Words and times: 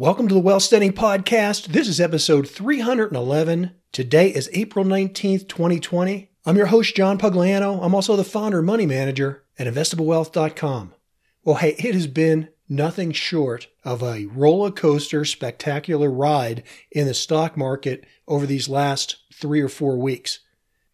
Welcome 0.00 0.28
to 0.28 0.34
the 0.34 0.40
Wealth 0.40 0.62
Standing 0.62 0.94
Podcast. 0.94 1.66
This 1.66 1.86
is 1.86 2.00
episode 2.00 2.48
311. 2.48 3.72
Today 3.92 4.30
is 4.30 4.48
April 4.54 4.82
19th, 4.82 5.46
2020. 5.46 6.30
I'm 6.46 6.56
your 6.56 6.68
host, 6.68 6.96
John 6.96 7.18
Pugliano. 7.18 7.84
I'm 7.84 7.94
also 7.94 8.16
the 8.16 8.24
founder 8.24 8.60
and 8.60 8.66
money 8.66 8.86
manager 8.86 9.44
at 9.58 9.66
investablewealth.com. 9.66 10.94
Well, 11.44 11.56
hey, 11.56 11.74
it 11.78 11.94
has 11.94 12.06
been 12.06 12.48
nothing 12.66 13.12
short 13.12 13.66
of 13.84 14.02
a 14.02 14.24
roller 14.24 14.70
coaster, 14.70 15.26
spectacular 15.26 16.10
ride 16.10 16.62
in 16.90 17.06
the 17.06 17.12
stock 17.12 17.58
market 17.58 18.06
over 18.26 18.46
these 18.46 18.70
last 18.70 19.16
three 19.34 19.60
or 19.60 19.68
four 19.68 19.98
weeks. 19.98 20.38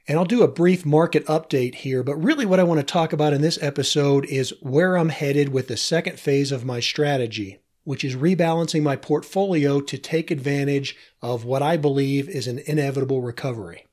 And 0.09 0.19
I'll 0.19 0.25
do 0.25 0.43
a 0.43 0.49
brief 0.49 0.85
market 0.85 1.25
update 1.27 1.77
here, 1.77 2.03
but 2.03 2.17
really 2.17 2.45
what 2.45 2.59
I 2.59 2.65
want 2.65 2.81
to 2.81 2.85
talk 2.85 3.13
about 3.13 3.35
in 3.35 3.41
this 3.41 3.63
episode 3.63 4.25
is 4.25 4.53
where 4.63 4.99
I'm 4.99 5.11
headed 5.11 5.51
with 5.51 5.69
the 5.69 5.77
second 5.77 6.19
phase 6.19 6.51
of 6.51 6.65
my 6.65 6.81
strategy 6.81 7.61
which 7.87 8.05
is 8.05 8.17
rebalancing 8.17 8.83
my 8.83 8.97
portfolio 8.97 9.81
to 9.81 9.97
take 9.97 10.33
advantage 10.33 10.97
of 11.23 11.45
what 11.45 11.63
I 11.63 11.77
believe 11.77 12.29
is 12.29 12.49
an 12.49 12.59
inevitable 12.67 13.23
recovery. 13.23 13.87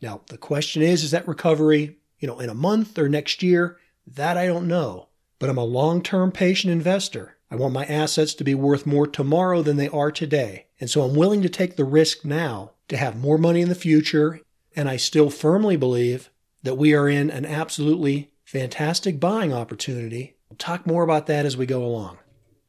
Now, 0.00 0.20
the 0.28 0.38
question 0.38 0.80
is, 0.80 1.02
is 1.02 1.10
that 1.10 1.26
recovery, 1.26 1.96
you 2.20 2.28
know, 2.28 2.38
in 2.38 2.48
a 2.48 2.54
month 2.54 2.96
or 2.96 3.08
next 3.08 3.42
year? 3.42 3.78
That 4.06 4.36
I 4.36 4.46
don't 4.46 4.68
know. 4.68 5.08
But 5.40 5.50
I'm 5.50 5.58
a 5.58 5.64
long-term 5.64 6.30
patient 6.30 6.70
investor. 6.70 7.36
I 7.50 7.56
want 7.56 7.74
my 7.74 7.84
assets 7.84 8.32
to 8.34 8.44
be 8.44 8.54
worth 8.54 8.86
more 8.86 9.08
tomorrow 9.08 9.60
than 9.60 9.76
they 9.76 9.88
are 9.88 10.12
today. 10.12 10.66
And 10.78 10.88
so 10.88 11.02
I'm 11.02 11.16
willing 11.16 11.42
to 11.42 11.48
take 11.48 11.74
the 11.74 11.84
risk 11.84 12.24
now 12.24 12.74
to 12.86 12.96
have 12.96 13.16
more 13.16 13.38
money 13.38 13.60
in 13.60 13.68
the 13.68 13.74
future. 13.74 14.40
And 14.76 14.88
I 14.88 14.98
still 14.98 15.30
firmly 15.30 15.76
believe 15.76 16.30
that 16.62 16.76
we 16.76 16.94
are 16.94 17.08
in 17.08 17.30
an 17.30 17.44
absolutely 17.44 18.30
fantastic 18.44 19.18
buying 19.18 19.52
opportunity. 19.52 20.36
We'll 20.48 20.58
talk 20.58 20.86
more 20.86 21.02
about 21.02 21.26
that 21.26 21.44
as 21.44 21.56
we 21.56 21.66
go 21.66 21.84
along. 21.84 22.18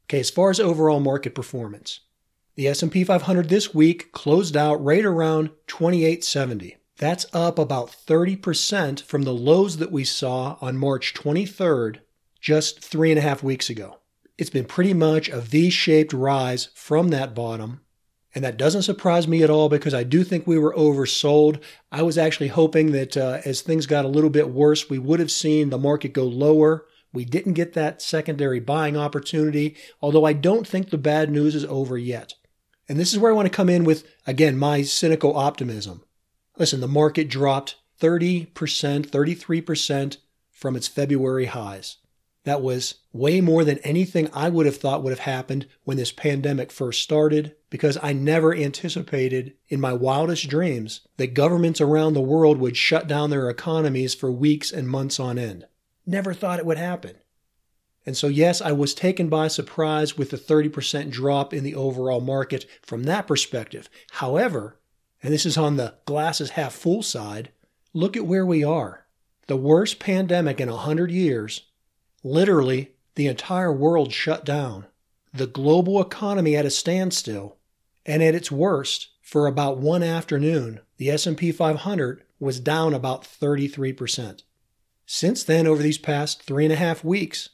Okay, 0.09 0.21
as 0.21 0.29
far 0.29 0.49
as 0.49 0.59
overall 0.61 1.01
market 1.01 1.35
performance, 1.35 1.99
the 2.55 2.65
S&P 2.69 3.03
500 3.03 3.49
this 3.49 3.73
week 3.73 4.13
closed 4.13 4.55
out 4.55 4.81
right 4.81 5.03
around 5.03 5.49
2870. 5.67 6.77
That's 6.97 7.25
up 7.33 7.59
about 7.59 7.91
30% 7.91 9.01
from 9.01 9.23
the 9.23 9.33
lows 9.33 9.77
that 9.77 9.91
we 9.91 10.05
saw 10.05 10.57
on 10.61 10.77
March 10.77 11.13
23rd, 11.13 11.99
just 12.39 12.81
three 12.81 13.11
and 13.11 13.19
a 13.19 13.21
half 13.21 13.43
weeks 13.43 13.69
ago. 13.69 13.97
It's 14.37 14.49
been 14.49 14.63
pretty 14.63 14.93
much 14.93 15.27
a 15.27 15.41
V-shaped 15.41 16.13
rise 16.13 16.69
from 16.73 17.09
that 17.09 17.35
bottom. 17.35 17.81
And 18.33 18.45
that 18.45 18.55
doesn't 18.55 18.83
surprise 18.83 19.27
me 19.27 19.43
at 19.43 19.49
all 19.49 19.67
because 19.67 19.93
I 19.93 20.03
do 20.03 20.23
think 20.23 20.47
we 20.47 20.57
were 20.57 20.73
oversold. 20.75 21.61
I 21.91 22.01
was 22.03 22.17
actually 22.17 22.47
hoping 22.47 22.93
that 22.93 23.17
uh, 23.17 23.41
as 23.43 23.61
things 23.61 23.85
got 23.85 24.05
a 24.05 24.09
little 24.09 24.29
bit 24.29 24.51
worse, 24.51 24.89
we 24.89 24.99
would 24.99 25.19
have 25.19 25.31
seen 25.31 25.69
the 25.69 25.77
market 25.77 26.13
go 26.13 26.23
lower 26.23 26.85
we 27.13 27.25
didn't 27.25 27.53
get 27.53 27.73
that 27.73 28.01
secondary 28.01 28.59
buying 28.59 28.97
opportunity, 28.97 29.75
although 30.01 30.25
I 30.25 30.33
don't 30.33 30.67
think 30.67 30.89
the 30.89 30.97
bad 30.97 31.31
news 31.31 31.55
is 31.55 31.65
over 31.65 31.97
yet. 31.97 32.33
And 32.89 32.99
this 32.99 33.13
is 33.13 33.19
where 33.19 33.31
I 33.31 33.35
want 33.35 33.47
to 33.47 33.55
come 33.55 33.69
in 33.69 33.83
with, 33.83 34.07
again, 34.25 34.57
my 34.57 34.81
cynical 34.81 35.35
optimism. 35.35 36.03
Listen, 36.57 36.79
the 36.79 36.87
market 36.87 37.29
dropped 37.29 37.75
30%, 38.01 38.47
33% 38.53 40.17
from 40.51 40.75
its 40.75 40.87
February 40.87 41.45
highs. 41.45 41.97
That 42.43 42.61
was 42.61 42.95
way 43.11 43.41
more 43.41 43.65
than 43.65 43.79
anything 43.79 44.29
I 44.33 44.49
would 44.49 44.65
have 44.65 44.77
thought 44.77 45.03
would 45.03 45.11
have 45.11 45.19
happened 45.19 45.67
when 45.83 45.97
this 45.97 46.13
pandemic 46.13 46.71
first 46.71 47.01
started, 47.01 47.55
because 47.69 47.97
I 48.01 48.13
never 48.13 48.55
anticipated 48.55 49.55
in 49.67 49.81
my 49.81 49.91
wildest 49.91 50.47
dreams 50.47 51.01
that 51.17 51.33
governments 51.33 51.81
around 51.81 52.13
the 52.13 52.21
world 52.21 52.57
would 52.57 52.77
shut 52.77 53.05
down 53.05 53.31
their 53.31 53.49
economies 53.49 54.15
for 54.15 54.31
weeks 54.31 54.71
and 54.71 54.87
months 54.87 55.19
on 55.19 55.37
end. 55.37 55.65
Never 56.07 56.33
thought 56.33 56.57
it 56.57 56.65
would 56.65 56.77
happen. 56.77 57.17
And 58.05 58.15
so, 58.15 58.27
yes, 58.29 58.61
I 58.61 58.71
was 58.71 58.93
taken 58.93 59.27
by 59.27 59.49
surprise 59.49 60.17
with 60.17 60.29
the 60.29 60.37
30% 60.37 61.11
drop 61.11 61.53
in 61.53 61.65
the 61.65 61.75
overall 61.75 62.21
market 62.21 62.65
from 62.81 63.03
that 63.03 63.27
perspective. 63.27 63.89
However, 64.11 64.79
and 65.21 65.33
this 65.33 65.45
is 65.45 65.57
on 65.57 65.75
the 65.75 65.95
glasses 66.05 66.51
half 66.51 66.73
full 66.73 67.03
side, 67.03 67.51
look 67.93 68.15
at 68.15 68.25
where 68.25 68.45
we 68.45 68.63
are. 68.63 69.05
The 69.47 69.57
worst 69.57 69.99
pandemic 69.99 70.61
in 70.61 70.69
100 70.69 71.11
years. 71.11 71.63
Literally, 72.23 72.93
the 73.15 73.27
entire 73.27 73.73
world 73.73 74.13
shut 74.13 74.45
down. 74.45 74.85
The 75.33 75.47
global 75.47 75.99
economy 75.99 76.55
at 76.55 76.65
a 76.65 76.69
standstill. 76.69 77.57
And 78.05 78.23
at 78.23 78.35
its 78.35 78.49
worst, 78.49 79.09
for 79.21 79.47
about 79.47 79.79
one 79.79 80.01
afternoon, 80.01 80.79
the 80.95 81.11
S&P 81.11 81.51
500 81.51 82.23
was 82.39 82.61
down 82.61 82.93
about 82.93 83.23
33%. 83.23 84.43
Since 85.09 85.45
then, 85.45 85.67
over 85.67 85.81
these 85.81 85.97
past 85.97 86.43
three 86.43 86.65
and 86.65 86.73
a 86.73 86.75
half 86.75 87.01
weeks, 87.01 87.47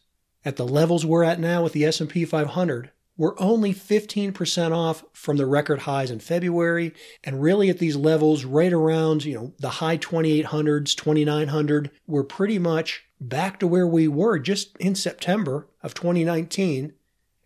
at 0.44 0.56
the 0.56 0.68
levels 0.68 1.06
we're 1.06 1.24
at 1.24 1.40
now 1.40 1.62
with 1.62 1.74
the 1.74 1.86
S&P 1.86 2.26
500, 2.26 2.90
we're 3.16 3.40
only 3.40 3.76
15% 3.76 4.72
off 4.76 5.04
from 5.14 5.38
the 5.38 5.46
record 5.46 5.82
highs 5.82 6.10
in 6.10 6.20
February, 6.20 6.96
and 7.24 7.44
really 7.44 7.70
at 7.70 7.78
these 7.78 7.96
levels, 7.96 8.44
right 8.44 8.74
around 8.74 9.24
you 9.24 9.36
know 9.36 9.54
the 9.60 9.70
high 9.70 10.00
2800s, 10.00 10.96
2900, 10.96 11.92
we're 12.08 12.24
pretty 12.24 12.58
much 12.58 13.06
back 13.22 13.60
to 13.60 13.68
where 13.68 13.88
we 13.88 14.08
were 14.08 14.40
just 14.40 14.76
in 14.78 14.96
September 14.96 15.68
of 15.84 15.94
2019. 15.94 16.94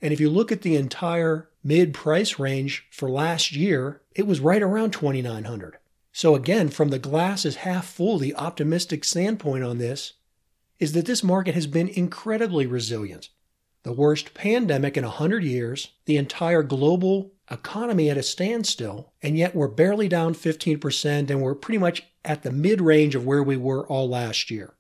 And 0.02 0.14
if 0.14 0.22
you 0.22 0.30
look 0.30 0.54
at 0.54 0.62
the 0.62 0.78
entire 0.78 1.50
mid 1.66 1.94
price 1.94 2.40
range 2.40 2.88
for 2.92 3.10
last 3.10 3.52
year, 3.52 4.02
it 4.16 4.26
was 4.26 4.40
right 4.40 4.62
around 4.62 4.92
2900. 4.92 5.80
So, 6.18 6.34
again, 6.34 6.70
from 6.70 6.90
the 6.90 6.98
glass 6.98 7.46
is 7.46 7.58
half 7.58 7.86
full, 7.86 8.18
the 8.18 8.34
optimistic 8.34 9.04
standpoint 9.04 9.64
on 9.64 9.78
this 9.78 10.14
is 10.80 10.94
that 10.94 11.06
this 11.06 11.24
market 11.24 11.54
has 11.54 11.68
been 11.68 11.90
incredibly 11.90 12.66
resilient. 12.66 13.30
The 13.84 13.94
worst 13.94 14.34
pandemic 14.34 14.98
in 14.98 15.04
100 15.04 15.44
years, 15.44 15.90
the 16.06 16.18
entire 16.18 16.64
global 16.64 17.34
economy 17.52 18.10
at 18.10 18.18
a 18.18 18.24
standstill, 18.24 19.14
and 19.22 19.38
yet 19.38 19.54
we're 19.54 19.68
barely 19.68 20.08
down 20.08 20.34
15% 20.34 21.30
and 21.30 21.40
we're 21.40 21.54
pretty 21.54 21.78
much 21.78 22.02
at 22.26 22.42
the 22.42 22.52
mid 22.52 22.82
range 22.82 23.14
of 23.14 23.24
where 23.24 23.44
we 23.44 23.56
were 23.56 23.86
all 23.86 24.10
last 24.10 24.50
year. 24.50 24.74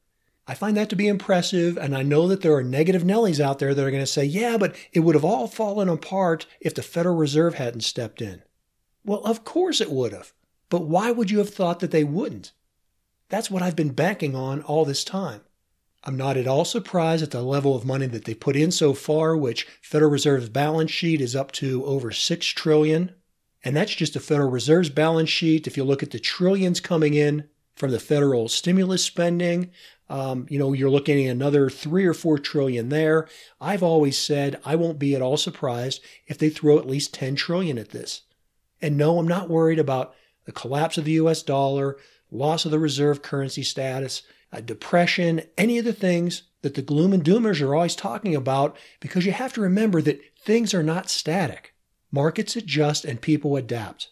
I 0.47 0.55
find 0.55 0.75
that 0.75 0.89
to 0.89 0.95
be 0.95 1.07
impressive, 1.07 1.77
and 1.77 1.95
I 1.95 2.01
know 2.01 2.27
that 2.29 2.41
there 2.41 2.55
are 2.55 2.63
negative 2.63 3.03
Nellies 3.03 3.39
out 3.39 3.59
there 3.59 3.75
that 3.75 3.85
are 3.85 3.91
going 3.91 4.01
to 4.01 4.07
say, 4.07 4.25
yeah, 4.25 4.57
but 4.57 4.75
it 4.91 5.01
would 5.01 5.13
have 5.13 5.23
all 5.23 5.45
fallen 5.45 5.87
apart 5.87 6.47
if 6.59 6.73
the 6.73 6.81
Federal 6.81 7.15
Reserve 7.15 7.53
hadn't 7.53 7.81
stepped 7.81 8.23
in. 8.23 8.41
Well, 9.05 9.21
of 9.23 9.43
course 9.43 9.79
it 9.79 9.91
would 9.91 10.13
have. 10.13 10.33
But 10.69 10.85
why 10.85 11.11
would 11.11 11.31
you 11.31 11.37
have 11.39 11.49
thought 11.49 11.79
that 11.79 11.91
they 11.91 12.03
wouldn't? 12.03 12.51
That's 13.29 13.51
what 13.51 13.61
I've 13.61 13.75
been 13.75 13.91
banking 13.91 14.35
on 14.35 14.61
all 14.61 14.85
this 14.85 15.03
time. 15.03 15.41
I'm 16.03 16.15
not 16.15 16.37
at 16.37 16.47
all 16.47 16.63
surprised 16.63 17.23
at 17.23 17.31
the 17.31 17.41
level 17.41 17.75
of 17.75 17.85
money 17.85 18.05
that 18.07 18.25
they 18.25 18.33
put 18.33 18.55
in 18.55 18.71
so 18.71 18.93
far, 18.93 19.35
which 19.35 19.67
Federal 19.81 20.11
Reserve's 20.11 20.49
balance 20.49 20.91
sheet 20.91 21.19
is 21.19 21.35
up 21.35 21.51
to 21.53 21.83
over 21.85 22.11
6 22.11 22.47
trillion. 22.47 23.13
And 23.63 23.75
that's 23.75 23.95
just 23.95 24.13
the 24.13 24.19
Federal 24.19 24.49
Reserve's 24.49 24.89
balance 24.89 25.29
sheet. 25.29 25.67
If 25.67 25.75
you 25.75 25.83
look 25.83 26.03
at 26.03 26.11
the 26.11 26.19
trillions 26.19 26.79
coming 26.79 27.13
in 27.13 27.49
from 27.75 27.91
the 27.91 27.99
federal 27.99 28.47
stimulus 28.47 29.03
spending, 29.03 29.71
um, 30.09 30.45
you 30.49 30.57
know, 30.57 30.73
you're 30.73 30.89
looking 30.89 31.25
at 31.25 31.31
another 31.31 31.69
three 31.69 32.05
or 32.05 32.13
four 32.13 32.37
trillion 32.37 32.89
there. 32.89 33.27
I've 33.59 33.83
always 33.83 34.17
said 34.17 34.61
I 34.63 34.75
won't 34.75 34.99
be 34.99 35.15
at 35.15 35.21
all 35.21 35.37
surprised 35.37 36.01
if 36.27 36.37
they 36.37 36.49
throw 36.49 36.79
at 36.79 36.87
least 36.87 37.13
10 37.13 37.35
trillion 37.35 37.77
at 37.77 37.89
this. 37.89 38.21
And 38.81 38.97
no, 38.97 39.19
I'm 39.19 39.27
not 39.27 39.49
worried 39.49 39.79
about 39.79 40.15
the 40.47 40.53
collapse 40.53 40.97
of 40.97 41.03
the 41.03 41.11
US 41.11 41.43
dollar, 41.43 41.97
loss 42.31 42.63
of 42.63 42.71
the 42.71 42.79
reserve 42.79 43.21
currency 43.21 43.63
status, 43.63 44.23
a 44.49 44.61
depression, 44.61 45.41
any 45.57 45.77
of 45.77 45.83
the 45.83 45.91
things 45.91 46.43
that 46.61 46.73
the 46.73 46.81
gloom 46.81 47.11
and 47.11 47.23
doomers 47.23 47.61
are 47.61 47.75
always 47.75 47.97
talking 47.97 48.33
about, 48.33 48.77
because 49.01 49.25
you 49.25 49.33
have 49.33 49.51
to 49.53 49.61
remember 49.61 50.01
that 50.01 50.21
things 50.39 50.73
are 50.73 50.81
not 50.81 51.09
static. 51.09 51.73
Markets 52.11 52.55
adjust 52.55 53.03
and 53.03 53.19
people 53.19 53.57
adapt. 53.57 54.07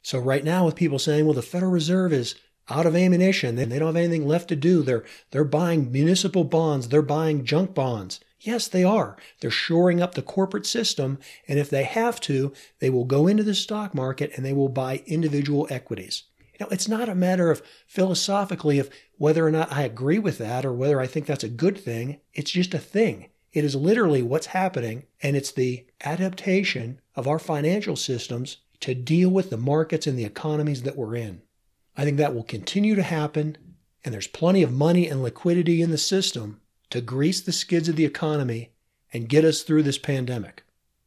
So, 0.00 0.18
right 0.18 0.42
now, 0.42 0.64
with 0.64 0.74
people 0.74 0.98
saying, 0.98 1.26
well, 1.26 1.34
the 1.34 1.42
Federal 1.42 1.70
Reserve 1.70 2.14
is 2.14 2.34
out 2.70 2.86
of 2.86 2.96
ammunition 2.96 3.56
they 3.56 3.66
don't 3.78 3.88
have 3.88 3.96
anything 3.96 4.26
left 4.26 4.48
to 4.48 4.56
do, 4.56 4.82
they're, 4.82 5.04
they're 5.32 5.44
buying 5.44 5.92
municipal 5.92 6.44
bonds, 6.44 6.88
they're 6.88 7.02
buying 7.02 7.44
junk 7.44 7.74
bonds. 7.74 8.20
Yes, 8.40 8.68
they 8.68 8.84
are. 8.84 9.16
They're 9.40 9.50
shoring 9.50 10.00
up 10.00 10.14
the 10.14 10.22
corporate 10.22 10.66
system, 10.66 11.18
and 11.48 11.58
if 11.58 11.68
they 11.68 11.84
have 11.84 12.20
to, 12.22 12.52
they 12.78 12.90
will 12.90 13.04
go 13.04 13.26
into 13.26 13.42
the 13.42 13.54
stock 13.54 13.94
market 13.94 14.30
and 14.36 14.46
they 14.46 14.52
will 14.52 14.68
buy 14.68 15.02
individual 15.06 15.66
equities. 15.70 16.24
Know, 16.60 16.68
it's 16.70 16.88
not 16.88 17.08
a 17.08 17.14
matter 17.14 17.50
of 17.50 17.62
philosophically 17.86 18.80
of 18.80 18.90
whether 19.16 19.46
or 19.46 19.50
not 19.50 19.72
I 19.72 19.82
agree 19.82 20.18
with 20.18 20.38
that 20.38 20.64
or 20.64 20.72
whether 20.72 21.00
I 21.00 21.06
think 21.06 21.26
that's 21.26 21.44
a 21.44 21.48
good 21.48 21.78
thing. 21.78 22.20
It's 22.34 22.50
just 22.50 22.74
a 22.74 22.80
thing. 22.80 23.28
It 23.52 23.64
is 23.64 23.76
literally 23.76 24.22
what's 24.22 24.46
happening, 24.46 25.04
and 25.22 25.36
it's 25.36 25.52
the 25.52 25.86
adaptation 26.04 27.00
of 27.14 27.28
our 27.28 27.38
financial 27.38 27.96
systems 27.96 28.58
to 28.80 28.94
deal 28.94 29.30
with 29.30 29.50
the 29.50 29.56
markets 29.56 30.06
and 30.06 30.18
the 30.18 30.24
economies 30.24 30.82
that 30.82 30.96
we're 30.96 31.14
in. 31.14 31.42
I 31.96 32.04
think 32.04 32.16
that 32.16 32.34
will 32.34 32.44
continue 32.44 32.94
to 32.96 33.02
happen, 33.02 33.56
and 34.04 34.12
there's 34.12 34.26
plenty 34.26 34.62
of 34.62 34.72
money 34.72 35.08
and 35.08 35.22
liquidity 35.22 35.80
in 35.80 35.90
the 35.90 35.98
system 35.98 36.60
to 36.90 37.00
grease 37.00 37.40
the 37.40 37.52
skids 37.52 37.88
of 37.88 37.96
the 37.96 38.04
economy 38.04 38.72
and 39.12 39.28
get 39.28 39.44
us 39.44 39.62
through 39.62 39.82
this 39.82 39.98
pandemic. 39.98 40.64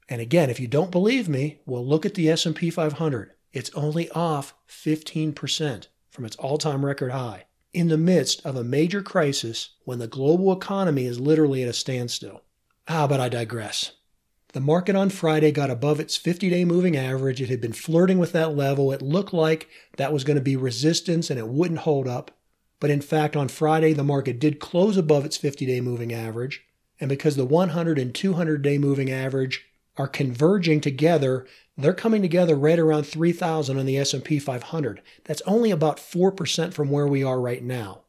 And 0.09 0.21
again, 0.21 0.49
if 0.49 0.59
you 0.59 0.67
don't 0.67 0.91
believe 0.91 1.29
me, 1.29 1.59
well 1.65 1.85
look 1.85 2.05
at 2.05 2.15
the 2.15 2.29
S&P 2.29 2.69
500. 2.69 3.31
It's 3.53 3.71
only 3.73 4.09
off 4.11 4.53
15% 4.67 5.87
from 6.09 6.25
its 6.25 6.35
all-time 6.37 6.85
record 6.85 7.11
high 7.11 7.45
in 7.73 7.87
the 7.87 7.97
midst 7.97 8.45
of 8.45 8.55
a 8.55 8.63
major 8.63 9.01
crisis 9.01 9.69
when 9.85 9.99
the 9.99 10.07
global 10.07 10.51
economy 10.51 11.05
is 11.05 11.19
literally 11.19 11.63
at 11.63 11.69
a 11.69 11.73
standstill. 11.73 12.41
Ah, 12.87 13.07
but 13.07 13.19
I 13.19 13.29
digress. 13.29 13.93
The 14.53 14.59
market 14.59 14.97
on 14.97 15.09
Friday 15.09 15.51
got 15.51 15.69
above 15.69 16.01
its 16.01 16.17
50 16.17 16.49
day 16.49 16.65
moving 16.65 16.97
average. 16.97 17.41
It 17.41 17.49
had 17.49 17.61
been 17.61 17.71
flirting 17.71 18.17
with 18.17 18.33
that 18.33 18.55
level. 18.55 18.91
It 18.91 19.01
looked 19.01 19.33
like 19.33 19.69
that 19.95 20.11
was 20.11 20.25
going 20.25 20.35
to 20.35 20.41
be 20.41 20.57
resistance 20.57 21.29
and 21.29 21.39
it 21.39 21.47
wouldn't 21.47 21.81
hold 21.81 22.07
up. 22.07 22.31
But 22.81 22.89
in 22.89 22.99
fact, 22.99 23.37
on 23.37 23.47
Friday, 23.47 23.93
the 23.93 24.03
market 24.03 24.39
did 24.39 24.59
close 24.59 24.97
above 24.97 25.23
its 25.23 25.37
50 25.37 25.65
day 25.65 25.79
moving 25.79 26.11
average. 26.11 26.65
And 26.99 27.07
because 27.07 27.37
the 27.37 27.45
100 27.45 27.97
and 27.97 28.13
200 28.13 28.61
day 28.61 28.77
moving 28.77 29.09
average 29.09 29.65
are 29.97 30.07
converging 30.07 30.81
together, 30.81 31.45
they're 31.77 31.93
coming 31.93 32.21
together 32.23 32.55
right 32.55 32.79
around 32.79 33.03
3000 33.03 33.77
on 33.77 33.85
the 33.85 33.97
S&P 33.97 34.39
500. 34.39 35.01
That's 35.25 35.43
only 35.43 35.69
about 35.71 35.97
4% 35.97 36.73
from 36.73 36.89
where 36.89 37.07
we 37.07 37.23
are 37.23 37.39
right 37.39 37.63
now. 37.63 38.01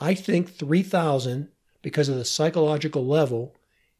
I 0.00 0.14
think 0.14 0.50
3000 0.50 1.48
because 1.80 2.08
of 2.08 2.16
the 2.16 2.24
psychological 2.24 3.06
level 3.06 3.54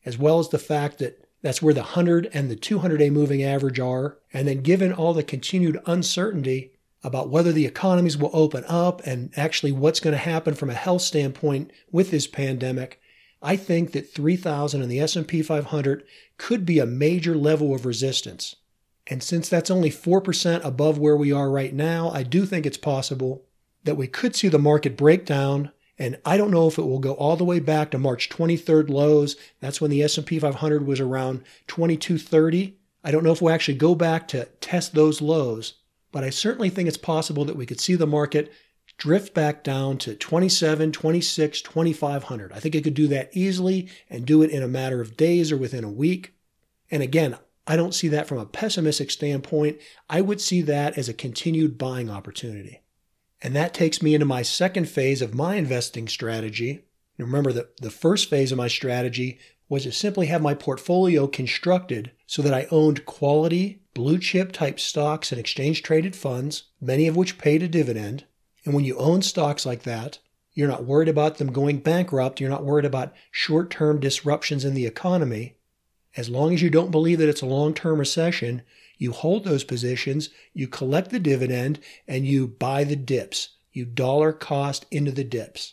as 0.05 0.19
well 0.19 0.41
as 0.41 0.49
the 0.49 0.59
fact 0.59 0.99
that 0.99 1.25
that's 1.43 1.63
where 1.63 1.75
the 1.75 1.81
100 1.81 2.29
and 2.35 2.51
the 2.51 2.57
200 2.57 2.97
day 2.97 3.11
moving 3.11 3.45
average 3.45 3.79
are. 3.79 4.19
And 4.33 4.49
then, 4.49 4.63
given 4.63 4.93
all 4.93 5.15
the 5.15 5.23
continued 5.23 5.81
uncertainty 5.87 6.73
about 7.07 7.31
whether 7.31 7.53
the 7.53 7.67
economies 7.67 8.17
will 8.17 8.31
open 8.33 8.65
up 8.67 9.01
and 9.07 9.31
actually 9.37 9.71
what's 9.71 10.01
going 10.01 10.13
to 10.13 10.19
happen 10.19 10.55
from 10.55 10.71
a 10.71 10.75
health 10.75 11.03
standpoint 11.03 11.71
with 11.93 12.11
this 12.11 12.27
pandemic, 12.27 13.01
I 13.41 13.57
think 13.57 13.93
that 13.93 14.11
3000 14.11 14.83
and 14.83 14.91
the 14.91 15.01
S&P 15.01 15.41
500 15.41 16.05
could 16.37 16.67
be 16.67 16.81
a 16.81 16.87
major 16.87 17.37
level 17.37 17.75
of 17.75 17.87
resistance. 17.87 18.57
And 19.07 19.23
since 19.23 19.49
that's 19.49 19.71
only 19.71 19.91
4% 19.91 20.65
above 20.65 20.99
where 20.99 21.17
we 21.17 21.31
are 21.31 21.49
right 21.49 21.73
now, 21.73 22.11
I 22.11 22.25
do 22.25 22.45
think 22.45 22.67
it's 22.67 22.77
possible 22.77 23.45
that 23.85 23.97
we 23.97 24.09
could 24.09 24.35
see 24.35 24.49
the 24.49 24.59
market 24.59 24.97
break 24.97 25.25
down 25.25 25.71
and 25.99 26.19
I 26.25 26.37
don't 26.37 26.51
know 26.51 26.67
if 26.67 26.77
it 26.79 26.83
will 26.83 26.99
go 26.99 27.15
all 27.15 27.37
the 27.37 27.45
way 27.45 27.59
back 27.59 27.91
to 27.91 27.99
March 27.99 28.29
23rd 28.29 28.91
lows. 28.91 29.37
That's 29.61 29.81
when 29.81 29.91
the 29.91 30.03
S&P 30.03 30.39
500 30.39 30.87
was 30.87 31.01
around 31.01 31.43
2230. 31.69 32.77
I 33.03 33.11
don't 33.11 33.25
know 33.25 33.33
if 33.33 33.41
we'll 33.41 33.55
actually 33.55 33.79
go 33.79 33.95
back 33.95 34.29
to 34.29 34.47
test 34.61 34.95
those 34.95 35.23
lows, 35.23 35.75
but 36.17 36.25
I 36.25 36.31
certainly 36.31 36.71
think 36.71 36.89
it's 36.89 36.97
possible 36.97 37.45
that 37.45 37.59
we 37.59 37.67
could 37.67 37.79
see 37.79 37.95
the 37.95 38.07
market 38.07 38.51
drift 38.97 39.35
back 39.35 39.63
down 39.63 39.99
to 39.99 40.15
27, 40.15 40.91
26, 40.91 41.61
2500. 41.61 42.53
I 42.55 42.59
think 42.59 42.75
it 42.75 42.85
could 42.85 42.95
do 42.95 43.07
that 43.09 43.29
easily 43.37 43.91
and 44.09 44.25
do 44.25 44.41
it 44.41 44.51
in 44.51 44.63
a 44.63 44.67
matter 44.67 45.03
of 45.03 45.19
days 45.19 45.53
or 45.53 45.59
within 45.59 45.85
a 45.85 45.91
week. 45.91 46.33
And 46.91 47.03
again, 47.03 47.37
I 47.67 47.77
don't 47.77 47.93
see 47.93 48.09
that 48.09 48.27
from 48.27 48.39
a 48.39 48.47
pessimistic 48.47 49.11
standpoint. 49.11 49.77
I 50.09 50.23
would 50.23 50.41
see 50.41 50.63
that 50.63 50.97
as 50.97 51.11
a 51.11 51.13
continued 51.13 51.77
buying 51.77 52.09
opportunity. 52.09 52.81
And 53.43 53.55
that 53.55 53.75
takes 53.75 54.01
me 54.01 54.15
into 54.15 54.25
my 54.25 54.41
second 54.41 54.89
phase 54.89 55.21
of 55.21 55.35
my 55.35 55.57
investing 55.57 56.09
strategy. 56.09 56.87
Remember 57.19 57.53
that 57.53 57.77
the 57.83 57.91
first 57.91 58.31
phase 58.31 58.53
of 58.53 58.57
my 58.57 58.69
strategy 58.69 59.39
was 59.69 59.83
to 59.83 59.93
simply 59.93 60.29
have 60.29 60.41
my 60.41 60.55
portfolio 60.55 61.27
constructed 61.27 62.13
so 62.27 62.41
that 62.41 62.55
I 62.55 62.69
owned 62.71 63.05
quality, 63.05 63.83
blue 63.97 64.19
chip 64.19 64.53
type 64.53 64.79
stocks 64.79 65.33
and 65.33 65.41
exchange 65.41 65.83
traded 65.83 66.15
funds, 66.15 66.65
many 66.83 67.09
of 67.09 67.17
which 67.17 67.39
paid 67.39 67.63
a 67.63 67.69
dividend. 67.69 68.27
And 68.67 68.75
when 68.75 68.85
you 68.85 68.95
own 68.99 69.23
stocks 69.23 69.65
like 69.65 69.85
that, 69.85 70.19
you're 70.53 70.69
not 70.69 70.85
worried 70.85 71.09
about 71.09 71.39
them 71.39 71.51
going 71.51 71.79
bankrupt. 71.79 72.39
You're 72.39 72.51
not 72.51 72.65
worried 72.65 72.85
about 72.85 73.15
short 73.31 73.71
term 73.71 73.99
disruptions 73.99 74.67
in 74.67 74.75
the 74.75 74.85
economy. 74.85 75.57
As 76.15 76.29
long 76.29 76.53
as 76.53 76.61
you 76.61 76.69
don't 76.69 76.91
believe 76.91 77.19
that 77.21 77.31
it's 77.31 77.41
a 77.41 77.47
long 77.47 77.73
term 77.73 77.99
recession, 77.99 78.61
you 78.99 79.13
hold 79.13 79.45
those 79.45 79.65
positions, 79.65 80.29
you 80.53 80.69
collect 80.69 81.09
the 81.09 81.19
dividend, 81.19 81.81
and 82.07 82.27
you 82.27 82.47
buy 82.47 82.85
the 82.85 82.97
dips. 82.97 83.57
You 83.73 83.87
dollar 83.87 84.35
cost 84.35 84.85
into 84.91 85.11
the 85.11 85.25
dips. 85.25 85.73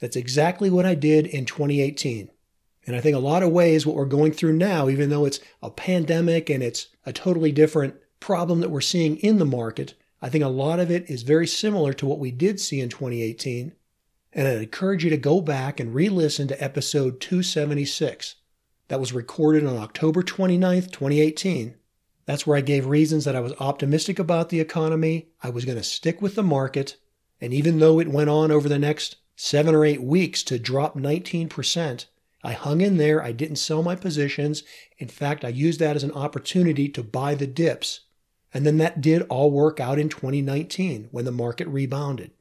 That's 0.00 0.16
exactly 0.16 0.68
what 0.68 0.84
I 0.84 0.96
did 0.96 1.28
in 1.28 1.44
2018. 1.44 2.28
And 2.86 2.96
I 2.96 3.00
think 3.00 3.14
a 3.14 3.20
lot 3.20 3.42
of 3.42 3.52
ways 3.52 3.86
what 3.86 3.94
we're 3.94 4.04
going 4.06 4.32
through 4.32 4.54
now, 4.54 4.88
even 4.88 5.10
though 5.10 5.24
it's 5.24 5.40
a 5.62 5.70
pandemic 5.70 6.50
and 6.50 6.62
it's 6.62 6.88
a 7.06 7.12
totally 7.12 7.52
different 7.52 7.94
problem 8.18 8.60
that 8.60 8.70
we're 8.70 8.80
seeing 8.80 9.16
in 9.18 9.38
the 9.38 9.44
market, 9.44 9.94
I 10.20 10.28
think 10.28 10.44
a 10.44 10.48
lot 10.48 10.80
of 10.80 10.90
it 10.90 11.08
is 11.08 11.22
very 11.22 11.46
similar 11.46 11.92
to 11.94 12.06
what 12.06 12.18
we 12.18 12.30
did 12.30 12.60
see 12.60 12.80
in 12.80 12.88
2018. 12.88 13.72
And 14.32 14.48
I'd 14.48 14.62
encourage 14.62 15.04
you 15.04 15.10
to 15.10 15.16
go 15.16 15.40
back 15.40 15.78
and 15.78 15.94
re 15.94 16.08
listen 16.08 16.48
to 16.48 16.62
episode 16.62 17.20
276. 17.20 18.36
That 18.88 19.00
was 19.00 19.12
recorded 19.12 19.64
on 19.66 19.76
October 19.76 20.22
29th, 20.22 20.90
2018. 20.90 21.74
That's 22.24 22.46
where 22.46 22.56
I 22.56 22.62
gave 22.62 22.86
reasons 22.86 23.24
that 23.24 23.36
I 23.36 23.40
was 23.40 23.52
optimistic 23.58 24.18
about 24.18 24.48
the 24.48 24.60
economy. 24.60 25.28
I 25.42 25.50
was 25.50 25.64
going 25.64 25.78
to 25.78 25.84
stick 25.84 26.22
with 26.22 26.34
the 26.34 26.42
market. 26.42 26.96
And 27.40 27.52
even 27.52 27.78
though 27.78 27.98
it 27.98 28.08
went 28.08 28.30
on 28.30 28.50
over 28.50 28.68
the 28.68 28.78
next 28.78 29.16
seven 29.34 29.74
or 29.74 29.84
eight 29.84 30.02
weeks 30.02 30.42
to 30.44 30.58
drop 30.58 30.96
19%, 30.96 32.06
I 32.42 32.52
hung 32.52 32.80
in 32.80 32.96
there. 32.96 33.22
I 33.22 33.32
didn't 33.32 33.56
sell 33.56 33.82
my 33.82 33.94
positions. 33.94 34.64
In 34.98 35.08
fact, 35.08 35.44
I 35.44 35.48
used 35.48 35.78
that 35.80 35.96
as 35.96 36.02
an 36.02 36.12
opportunity 36.12 36.88
to 36.88 37.02
buy 37.02 37.34
the 37.34 37.46
dips. 37.46 38.00
And 38.52 38.66
then 38.66 38.78
that 38.78 39.00
did 39.00 39.22
all 39.22 39.50
work 39.50 39.80
out 39.80 39.98
in 39.98 40.08
2019 40.08 41.08
when 41.10 41.24
the 41.24 41.32
market 41.32 41.68
rebounded. 41.68 42.32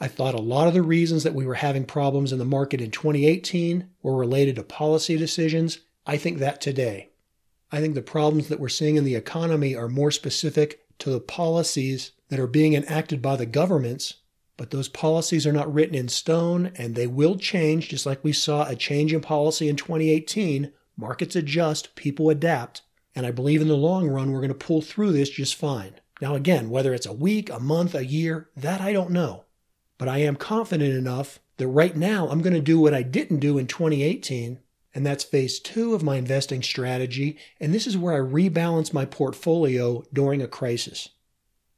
I 0.00 0.08
thought 0.08 0.34
a 0.34 0.40
lot 0.40 0.68
of 0.68 0.74
the 0.74 0.82
reasons 0.82 1.24
that 1.24 1.34
we 1.34 1.46
were 1.46 1.54
having 1.54 1.84
problems 1.84 2.32
in 2.32 2.38
the 2.38 2.44
market 2.44 2.80
in 2.80 2.90
2018 2.90 3.88
were 4.02 4.16
related 4.16 4.56
to 4.56 4.62
policy 4.62 5.16
decisions. 5.16 5.80
I 6.06 6.16
think 6.16 6.38
that 6.38 6.60
today. 6.60 7.10
I 7.72 7.80
think 7.80 7.94
the 7.94 8.02
problems 8.02 8.48
that 8.48 8.60
we're 8.60 8.68
seeing 8.68 8.96
in 8.96 9.04
the 9.04 9.16
economy 9.16 9.74
are 9.74 9.88
more 9.88 10.10
specific 10.10 10.80
to 11.00 11.10
the 11.10 11.20
policies 11.20 12.12
that 12.28 12.38
are 12.38 12.46
being 12.46 12.74
enacted 12.74 13.20
by 13.20 13.36
the 13.36 13.46
governments, 13.46 14.14
but 14.58 14.70
those 14.70 14.88
policies 14.88 15.46
are 15.46 15.52
not 15.52 15.72
written 15.72 15.94
in 15.94 16.08
stone 16.08 16.72
and 16.76 16.94
they 16.94 17.06
will 17.06 17.36
change, 17.38 17.88
just 17.88 18.04
like 18.04 18.22
we 18.22 18.34
saw 18.34 18.68
a 18.68 18.76
change 18.76 19.14
in 19.14 19.22
policy 19.22 19.68
in 19.68 19.76
2018. 19.76 20.70
Markets 20.98 21.34
adjust, 21.34 21.94
people 21.94 22.28
adapt, 22.28 22.82
and 23.14 23.24
I 23.24 23.30
believe 23.30 23.62
in 23.62 23.68
the 23.68 23.76
long 23.76 24.08
run 24.08 24.30
we're 24.30 24.40
going 24.40 24.48
to 24.48 24.54
pull 24.54 24.82
through 24.82 25.12
this 25.12 25.30
just 25.30 25.54
fine. 25.54 25.94
Now, 26.20 26.34
again, 26.34 26.68
whether 26.68 26.92
it's 26.92 27.06
a 27.06 27.12
week, 27.14 27.48
a 27.48 27.58
month, 27.58 27.94
a 27.94 28.04
year, 28.04 28.50
that 28.54 28.82
I 28.82 28.92
don't 28.92 29.10
know. 29.10 29.44
But 29.96 30.08
I 30.08 30.18
am 30.18 30.36
confident 30.36 30.92
enough 30.92 31.38
that 31.56 31.68
right 31.68 31.96
now 31.96 32.28
I'm 32.28 32.42
going 32.42 32.52
to 32.52 32.60
do 32.60 32.78
what 32.78 32.92
I 32.92 33.02
didn't 33.02 33.38
do 33.38 33.56
in 33.56 33.66
2018 33.66 34.58
and 34.94 35.06
that's 35.06 35.22
phase 35.22 35.60
two 35.60 35.94
of 35.94 36.02
my 36.02 36.16
investing 36.16 36.62
strategy. 36.62 37.38
And 37.60 37.72
this 37.72 37.86
is 37.86 37.96
where 37.96 38.14
I 38.14 38.18
rebalance 38.18 38.92
my 38.92 39.04
portfolio 39.04 40.02
during 40.12 40.42
a 40.42 40.48
crisis. 40.48 41.10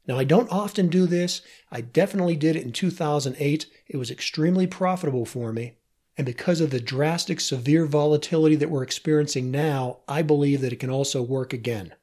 Now, 0.06 0.19
I 0.19 0.25
don't 0.25 0.50
often 0.50 0.88
do 0.88 1.06
this. 1.06 1.43
I 1.70 1.81
definitely 1.81 2.37
did 2.37 2.56
it 2.56 2.64
in 2.64 2.73
2008. 2.73 3.67
It 3.87 3.97
was 3.97 4.11
extremely 4.11 4.67
profitable 4.67 5.25
for 5.25 5.52
me. 5.52 5.75
And 6.17 6.26
because 6.26 6.61
of 6.61 6.70
the 6.70 6.81
drastic, 6.81 7.41
severe 7.41 7.87
volatility 7.87 8.56
that 8.56 8.70
we're 8.70 8.82
experiencing 8.82 9.50
now, 9.50 9.99
I 10.08 10.23
believe 10.23 10.61
that 10.61 10.73
it 10.73 10.81
can 10.81 10.91
also 10.91 11.23
work 11.23 11.52
again. 11.52 11.94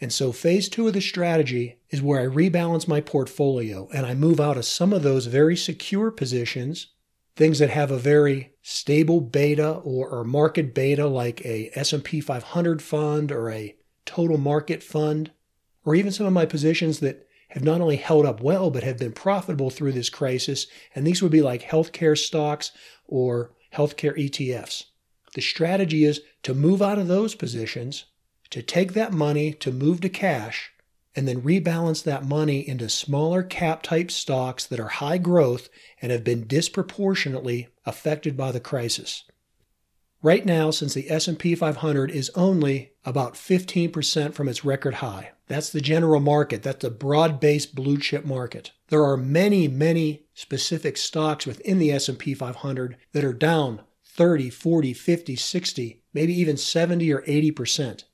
And 0.00 0.12
so, 0.12 0.32
phase 0.32 0.68
two 0.68 0.88
of 0.88 0.94
the 0.94 1.00
strategy 1.00 1.78
is 1.90 2.00
where 2.00 2.20
I 2.20 2.24
rebalance 2.24 2.88
my 2.88 3.00
portfolio 3.00 3.88
and 3.92 4.06
I 4.06 4.14
move 4.14 4.40
out 4.40 4.56
of 4.56 4.64
some 4.64 4.92
of 4.92 5.02
those 5.02 5.26
very 5.26 5.56
secure 5.56 6.10
positions 6.10 6.88
things 7.40 7.58
that 7.58 7.70
have 7.70 7.90
a 7.90 7.98
very 7.98 8.52
stable 8.60 9.18
beta 9.18 9.70
or, 9.70 10.10
or 10.10 10.24
market 10.24 10.74
beta 10.74 11.06
like 11.06 11.44
a 11.44 11.70
S&P 11.74 12.20
500 12.20 12.82
fund 12.82 13.32
or 13.32 13.50
a 13.50 13.74
total 14.04 14.36
market 14.36 14.82
fund 14.82 15.30
or 15.84 15.94
even 15.94 16.12
some 16.12 16.26
of 16.26 16.34
my 16.34 16.44
positions 16.44 17.00
that 17.00 17.26
have 17.50 17.62
not 17.62 17.80
only 17.80 17.96
held 17.96 18.26
up 18.26 18.40
well 18.40 18.70
but 18.70 18.82
have 18.82 18.98
been 18.98 19.12
profitable 19.12 19.70
through 19.70 19.92
this 19.92 20.10
crisis 20.10 20.66
and 20.94 21.06
these 21.06 21.22
would 21.22 21.32
be 21.32 21.42
like 21.42 21.62
healthcare 21.62 22.16
stocks 22.18 22.72
or 23.06 23.52
healthcare 23.74 24.16
ETFs. 24.16 24.84
The 25.34 25.40
strategy 25.40 26.04
is 26.04 26.20
to 26.42 26.54
move 26.54 26.82
out 26.82 26.98
of 26.98 27.08
those 27.08 27.34
positions, 27.34 28.06
to 28.50 28.62
take 28.62 28.94
that 28.94 29.12
money 29.12 29.52
to 29.54 29.70
move 29.70 30.00
to 30.00 30.08
cash 30.08 30.72
and 31.14 31.26
then 31.26 31.42
rebalance 31.42 32.02
that 32.04 32.24
money 32.24 32.66
into 32.66 32.88
smaller 32.88 33.42
cap 33.42 33.82
type 33.82 34.10
stocks 34.10 34.66
that 34.66 34.80
are 34.80 34.88
high 34.88 35.18
growth 35.18 35.68
and 36.00 36.12
have 36.12 36.24
been 36.24 36.46
disproportionately 36.46 37.68
affected 37.84 38.36
by 38.36 38.52
the 38.52 38.60
crisis. 38.60 39.24
Right 40.22 40.44
now, 40.44 40.70
since 40.70 40.92
the 40.92 41.10
S&P 41.10 41.54
500 41.54 42.10
is 42.10 42.30
only 42.34 42.92
about 43.06 43.34
15% 43.34 44.34
from 44.34 44.48
its 44.48 44.66
record 44.66 44.94
high. 44.94 45.32
That's 45.46 45.70
the 45.70 45.80
general 45.80 46.20
market. 46.20 46.62
That's 46.62 46.82
the 46.82 46.90
broad-based 46.90 47.74
blue 47.74 47.96
chip 47.96 48.26
market. 48.26 48.72
There 48.88 49.02
are 49.02 49.16
many, 49.16 49.66
many 49.66 50.26
specific 50.34 50.98
stocks 50.98 51.46
within 51.46 51.78
the 51.78 51.90
S&P 51.90 52.34
500 52.34 52.98
that 53.12 53.24
are 53.24 53.32
down 53.32 53.80
30, 54.04 54.50
40, 54.50 54.92
50, 54.92 55.36
60, 55.36 56.02
maybe 56.12 56.38
even 56.38 56.58
70 56.58 57.10
or 57.12 57.22
80%. 57.22 58.04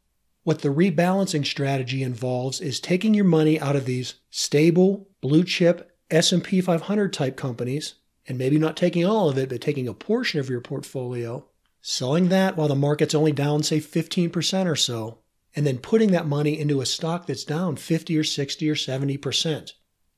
What 0.45 0.61
the 0.61 0.69
rebalancing 0.69 1.45
strategy 1.45 2.05
involves 2.05 2.61
is 2.61 2.79
taking 2.79 3.15
your 3.15 3.25
money 3.25 3.59
out 3.59 3.75
of 3.75 3.85
these 3.85 4.15
stable 4.31 5.09
blue 5.21 5.43
chip 5.43 5.99
S&P 6.09 6.61
500 6.61 7.13
type 7.13 7.37
companies 7.37 7.95
and 8.29 8.39
maybe 8.39 8.59
not 8.59 8.77
taking 8.77 9.05
all 9.05 9.29
of 9.29 9.39
it 9.39 9.49
but 9.49 9.61
taking 9.61 9.89
a 9.89 9.95
portion 9.95 10.39
of 10.39 10.49
your 10.49 10.61
portfolio, 10.61 11.45
selling 11.89 12.31
that 12.31 12.57
while 12.57 12.67
the 12.67 12.75
market's 12.75 13.15
only 13.15 13.31
down 13.31 13.63
say 13.63 13.79
15% 13.79 14.67
or 14.67 14.75
so, 14.75 15.21
and 15.55 15.65
then 15.65 15.79
putting 15.79 16.11
that 16.11 16.27
money 16.27 16.59
into 16.59 16.81
a 16.81 16.87
stock 16.87 17.27
that's 17.27 17.45
down 17.45 17.77
50 17.77 18.19
or 18.19 18.25
60 18.25 18.69
or 18.69 18.75
70%. 18.75 19.73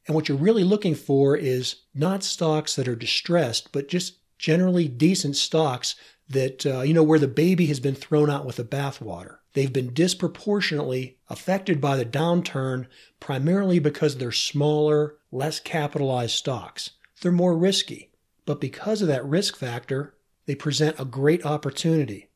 And 0.07 0.15
what 0.15 0.31
you're 0.31 0.39
really 0.39 0.65
looking 0.65 0.95
for 0.95 1.37
is 1.37 1.83
not 1.95 2.25
stocks 2.25 2.75
that 2.75 2.89
are 2.89 2.97
distressed, 2.97 3.71
but 3.71 3.87
just 3.87 4.15
generally 4.39 4.89
decent 4.89 5.37
stocks 5.37 5.95
that, 6.31 6.65
uh, 6.65 6.81
you 6.81 6.95
know, 6.95 7.03
where 7.03 7.19
the 7.19 7.29
baby 7.29 7.67
has 7.67 7.81
been 7.81 7.95
thrown 7.95 8.31
out 8.31 8.47
with 8.47 8.57
the 8.57 8.65
bathwater. 8.65 9.37
they've 9.53 9.73
been 9.73 9.93
disproportionately 9.93 11.19
affected 11.29 11.83
by 11.83 11.97
the 11.97 12.07
downturn 12.07 12.87
primarily 13.21 13.79
because 13.79 14.17
they're 14.17 14.33
smaller, 14.33 15.17
less 15.31 15.61
capitalized 15.61 16.35
stocks. 16.35 16.93
They're 17.21 17.31
more 17.31 17.57
risky, 17.57 18.11
but 18.47 18.59
because 18.59 19.03
of 19.03 19.09
that 19.09 19.27
risk 19.27 19.55
factor, 19.55 20.15
they 20.49 20.55
present 20.55 20.99
a 20.99 21.05
great 21.05 21.45
opportunity. 21.45 22.31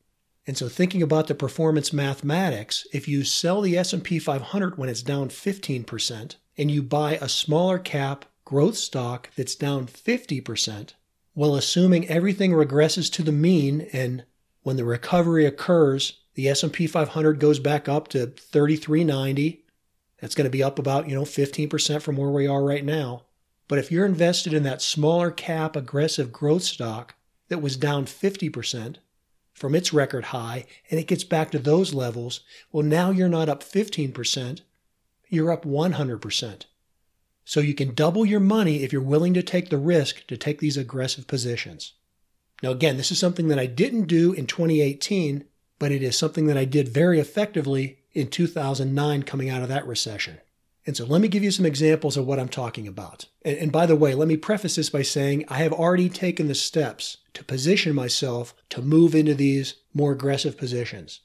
And 0.45 0.55
so 0.55 0.69
thinking 0.69 1.01
about 1.01 1.25
the 1.25 1.33
performance 1.33 1.91
mathematics, 1.91 2.85
if 2.93 3.07
you 3.07 3.23
sell 3.23 3.59
the 3.59 3.75
S&P 3.75 4.19
500 4.19 4.77
when 4.77 4.87
it's 4.87 5.01
down 5.01 5.29
15% 5.29 6.35
and 6.55 6.69
you 6.69 6.83
buy 6.83 7.13
a 7.15 7.27
smaller 7.27 7.79
cap 7.79 8.25
growth 8.45 8.77
stock 8.77 9.31
that's 9.35 9.55
down 9.55 9.87
50%, 9.87 10.93
well 11.33 11.55
assuming 11.55 12.07
everything 12.07 12.51
regresses 12.51 13.11
to 13.13 13.23
the 13.23 13.31
mean 13.31 13.87
and 13.91 14.25
when 14.61 14.77
the 14.77 14.85
recovery 14.85 15.47
occurs, 15.47 16.19
the 16.35 16.47
S&P 16.47 16.85
500 16.85 17.39
goes 17.39 17.57
back 17.57 17.89
up 17.89 18.09
to 18.09 18.27
3390. 18.27 19.65
That's 20.21 20.35
going 20.35 20.45
to 20.45 20.51
be 20.51 20.61
up 20.61 20.77
about, 20.77 21.09
you 21.09 21.15
know, 21.15 21.23
15% 21.23 22.03
from 22.03 22.17
where 22.17 22.29
we 22.29 22.45
are 22.45 22.63
right 22.63 22.85
now. 22.85 23.23
But 23.67 23.79
if 23.79 23.91
you're 23.91 24.05
invested 24.05 24.53
in 24.53 24.61
that 24.63 24.83
smaller 24.83 25.31
cap 25.31 25.75
aggressive 25.75 26.31
growth 26.31 26.61
stock 26.61 27.15
that 27.53 27.61
was 27.61 27.77
down 27.77 28.05
50% 28.05 28.95
from 29.53 29.75
its 29.75 29.93
record 29.93 30.25
high 30.25 30.65
and 30.89 30.99
it 30.99 31.05
gets 31.05 31.23
back 31.23 31.51
to 31.51 31.59
those 31.59 31.93
levels, 31.93 32.39
well 32.71 32.83
now 32.83 33.11
you're 33.11 33.29
not 33.29 33.47
up 33.47 33.61
15%, 33.61 34.61
you're 35.29 35.51
up 35.51 35.63
100%. 35.63 36.65
So 37.45 37.59
you 37.59 37.75
can 37.75 37.93
double 37.93 38.25
your 38.25 38.39
money 38.39 38.81
if 38.81 38.91
you're 38.91 39.03
willing 39.03 39.35
to 39.35 39.43
take 39.43 39.69
the 39.69 39.77
risk 39.77 40.25
to 40.25 40.35
take 40.35 40.61
these 40.61 40.77
aggressive 40.77 41.27
positions. 41.27 41.93
Now, 42.63 42.71
again, 42.71 42.97
this 42.97 43.11
is 43.11 43.19
something 43.19 43.49
that 43.49 43.59
I 43.59 43.67
didn't 43.67 44.07
do 44.07 44.33
in 44.33 44.47
2018, 44.47 45.45
but 45.77 45.91
it 45.91 46.01
is 46.01 46.17
something 46.17 46.47
that 46.47 46.57
I 46.57 46.65
did 46.65 46.87
very 46.87 47.19
effectively 47.19 47.99
in 48.13 48.29
2009 48.29 49.21
coming 49.21 49.51
out 49.51 49.61
of 49.61 49.69
that 49.69 49.85
recession. 49.85 50.39
And 50.85 50.97
so 50.97 51.05
let 51.05 51.21
me 51.21 51.29
give 51.29 51.43
you 51.43 51.51
some 51.51 51.65
examples 51.65 52.17
of 52.17 52.25
what 52.25 52.39
I'm 52.39 52.49
talking 52.49 52.87
about. 52.87 53.25
And, 53.43 53.57
and, 53.57 53.71
by 53.71 53.85
the 53.85 53.95
way, 53.95 54.13
let 54.13 54.27
me 54.27 54.35
preface 54.35 54.75
this 54.75 54.89
by 54.89 55.01
saying 55.01 55.45
I 55.47 55.57
have 55.59 55.71
already 55.71 56.09
taken 56.09 56.47
the 56.47 56.55
steps 56.55 57.17
to 57.33 57.43
position 57.43 57.95
myself 57.95 58.53
to 58.69 58.81
move 58.81 59.15
into 59.15 59.33
these 59.33 59.75
more 59.93 60.11
aggressive 60.11 60.57
positions. 60.57 61.21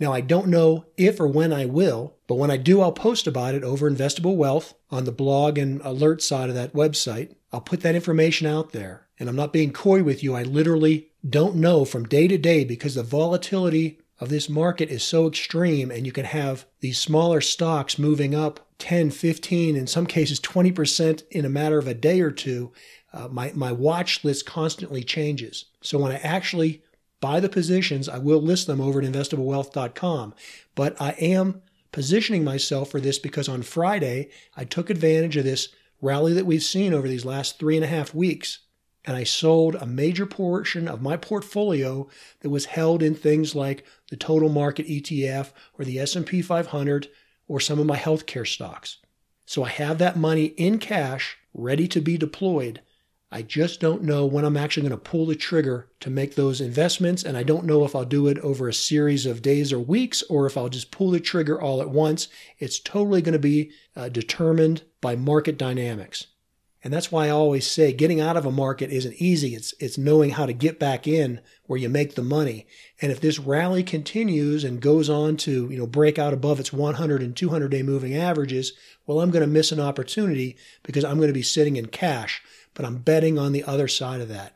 Now, 0.00 0.12
I 0.12 0.20
don't 0.20 0.46
know 0.46 0.86
if 0.96 1.18
or 1.20 1.26
when 1.26 1.52
I 1.52 1.66
will, 1.66 2.14
but 2.28 2.36
when 2.36 2.50
I 2.50 2.56
do, 2.56 2.80
I'll 2.80 2.92
post 2.92 3.26
about 3.26 3.54
it 3.54 3.64
over 3.64 3.90
Investable 3.90 4.36
Wealth 4.36 4.74
on 4.90 5.04
the 5.04 5.12
blog 5.12 5.58
and 5.58 5.80
alert 5.82 6.22
side 6.22 6.48
of 6.48 6.54
that 6.54 6.72
website. 6.72 7.34
I'll 7.52 7.60
put 7.60 7.80
that 7.80 7.96
information 7.96 8.46
out 8.46 8.72
there. 8.72 9.08
And 9.18 9.28
I'm 9.28 9.36
not 9.36 9.52
being 9.52 9.72
coy 9.72 10.04
with 10.04 10.22
you. 10.22 10.34
I 10.34 10.44
literally 10.44 11.08
don't 11.28 11.56
know 11.56 11.84
from 11.84 12.06
day 12.06 12.28
to 12.28 12.38
day 12.38 12.64
because 12.64 12.94
the 12.94 13.02
volatility 13.02 13.98
of 14.20 14.28
this 14.28 14.48
market 14.48 14.88
is 14.88 15.02
so 15.02 15.26
extreme 15.26 15.90
and 15.90 16.06
you 16.06 16.12
can 16.12 16.24
have 16.24 16.66
these 16.80 17.00
smaller 17.00 17.40
stocks 17.40 17.98
moving 17.98 18.34
up 18.34 18.67
10, 18.78 19.10
15, 19.10 19.76
in 19.76 19.86
some 19.86 20.06
cases 20.06 20.40
20% 20.40 21.22
in 21.30 21.44
a 21.44 21.50
matter 21.50 21.78
of 21.78 21.88
a 21.88 21.94
day 21.94 22.20
or 22.20 22.30
two. 22.30 22.72
Uh, 23.12 23.28
my, 23.28 23.52
my 23.54 23.72
watch 23.72 24.24
list 24.24 24.46
constantly 24.46 25.02
changes. 25.02 25.66
So 25.82 25.98
when 25.98 26.12
I 26.12 26.16
actually 26.16 26.82
buy 27.20 27.40
the 27.40 27.48
positions, 27.48 28.08
I 28.08 28.18
will 28.18 28.40
list 28.40 28.66
them 28.66 28.80
over 28.80 29.00
at 29.00 29.10
investablewealth.com. 29.10 30.34
But 30.74 31.00
I 31.00 31.10
am 31.12 31.62
positioning 31.90 32.44
myself 32.44 32.90
for 32.90 33.00
this 33.00 33.18
because 33.18 33.48
on 33.48 33.62
Friday, 33.62 34.30
I 34.56 34.64
took 34.64 34.90
advantage 34.90 35.36
of 35.36 35.44
this 35.44 35.70
rally 36.00 36.32
that 36.34 36.46
we've 36.46 36.62
seen 36.62 36.94
over 36.94 37.08
these 37.08 37.24
last 37.24 37.58
three 37.58 37.76
and 37.76 37.84
a 37.84 37.88
half 37.88 38.14
weeks 38.14 38.60
and 39.08 39.16
I 39.16 39.24
sold 39.24 39.74
a 39.74 39.86
major 39.86 40.26
portion 40.26 40.86
of 40.86 41.00
my 41.00 41.16
portfolio 41.16 42.08
that 42.40 42.50
was 42.50 42.66
held 42.66 43.02
in 43.02 43.14
things 43.14 43.54
like 43.54 43.86
the 44.10 44.16
total 44.16 44.50
market 44.50 44.86
ETF 44.86 45.52
or 45.78 45.86
the 45.86 45.98
S&P 45.98 46.42
500 46.42 47.08
or 47.48 47.58
some 47.58 47.78
of 47.78 47.86
my 47.86 47.96
healthcare 47.96 48.46
stocks. 48.46 48.98
So 49.46 49.64
I 49.64 49.70
have 49.70 49.98
that 49.98 50.16
money 50.16 50.44
in 50.44 50.78
cash 50.78 51.38
ready 51.54 51.88
to 51.88 52.00
be 52.00 52.16
deployed. 52.16 52.82
I 53.30 53.42
just 53.42 53.80
don't 53.80 54.02
know 54.02 54.24
when 54.24 54.44
I'm 54.44 54.56
actually 54.56 54.88
going 54.88 54.98
to 54.98 55.10
pull 55.10 55.26
the 55.26 55.34
trigger 55.34 55.88
to 56.00 56.10
make 56.10 56.34
those 56.34 56.60
investments. 56.60 57.22
And 57.22 57.36
I 57.36 57.42
don't 57.42 57.66
know 57.66 57.84
if 57.84 57.94
I'll 57.94 58.04
do 58.04 58.26
it 58.26 58.38
over 58.38 58.68
a 58.68 58.74
series 58.74 59.26
of 59.26 59.42
days 59.42 59.72
or 59.72 59.78
weeks 59.78 60.22
or 60.30 60.46
if 60.46 60.56
I'll 60.56 60.68
just 60.68 60.90
pull 60.90 61.10
the 61.10 61.20
trigger 61.20 61.60
all 61.60 61.82
at 61.82 61.90
once. 61.90 62.28
It's 62.58 62.78
totally 62.78 63.20
going 63.20 63.34
to 63.34 63.38
be 63.38 63.70
uh, 63.96 64.08
determined 64.08 64.82
by 65.00 65.16
market 65.16 65.58
dynamics. 65.58 66.26
And 66.84 66.92
that's 66.92 67.10
why 67.10 67.26
I 67.26 67.30
always 67.30 67.66
say 67.66 67.92
getting 67.92 68.20
out 68.20 68.36
of 68.36 68.46
a 68.46 68.52
market 68.52 68.90
isn't 68.90 69.20
easy. 69.20 69.54
It's, 69.54 69.74
it's 69.80 69.98
knowing 69.98 70.30
how 70.30 70.46
to 70.46 70.52
get 70.52 70.78
back 70.78 71.08
in 71.08 71.40
where 71.66 71.78
you 71.78 71.88
make 71.88 72.14
the 72.14 72.22
money. 72.22 72.66
And 73.02 73.10
if 73.10 73.20
this 73.20 73.38
rally 73.38 73.82
continues 73.82 74.62
and 74.62 74.80
goes 74.80 75.10
on 75.10 75.36
to, 75.38 75.68
you 75.68 75.76
know, 75.76 75.86
break 75.86 76.18
out 76.18 76.32
above 76.32 76.60
its 76.60 76.72
100 76.72 77.20
and 77.20 77.36
200 77.36 77.68
day 77.68 77.82
moving 77.82 78.14
averages, 78.14 78.74
well, 79.06 79.20
I'm 79.20 79.30
going 79.30 79.42
to 79.42 79.48
miss 79.48 79.72
an 79.72 79.80
opportunity 79.80 80.56
because 80.84 81.04
I'm 81.04 81.16
going 81.16 81.28
to 81.28 81.34
be 81.34 81.42
sitting 81.42 81.76
in 81.76 81.86
cash, 81.86 82.42
but 82.74 82.84
I'm 82.86 82.98
betting 82.98 83.38
on 83.38 83.52
the 83.52 83.64
other 83.64 83.88
side 83.88 84.20
of 84.20 84.28
that. 84.28 84.54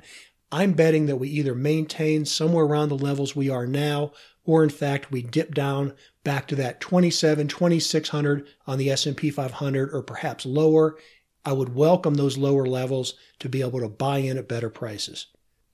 I'm 0.52 0.74
betting 0.74 1.06
that 1.06 1.16
we 1.16 1.28
either 1.28 1.54
maintain 1.54 2.24
somewhere 2.24 2.66
around 2.66 2.90
the 2.90 2.98
levels 2.98 3.34
we 3.34 3.48
are 3.48 3.66
now, 3.66 4.12
or 4.44 4.62
in 4.62 4.70
fact, 4.70 5.10
we 5.10 5.22
dip 5.22 5.54
down 5.54 5.94
back 6.22 6.46
to 6.48 6.56
that 6.56 6.78
27, 6.78 7.48
2600 7.48 8.46
on 8.66 8.78
the 8.78 8.90
S&P 8.90 9.30
500 9.30 9.92
or 9.92 10.02
perhaps 10.02 10.46
lower 10.46 10.96
I 11.44 11.52
would 11.52 11.74
welcome 11.74 12.14
those 12.14 12.38
lower 12.38 12.66
levels 12.66 13.14
to 13.40 13.48
be 13.48 13.62
able 13.62 13.80
to 13.80 13.88
buy 13.88 14.18
in 14.18 14.38
at 14.38 14.48
better 14.48 14.70
prices. 14.70 15.26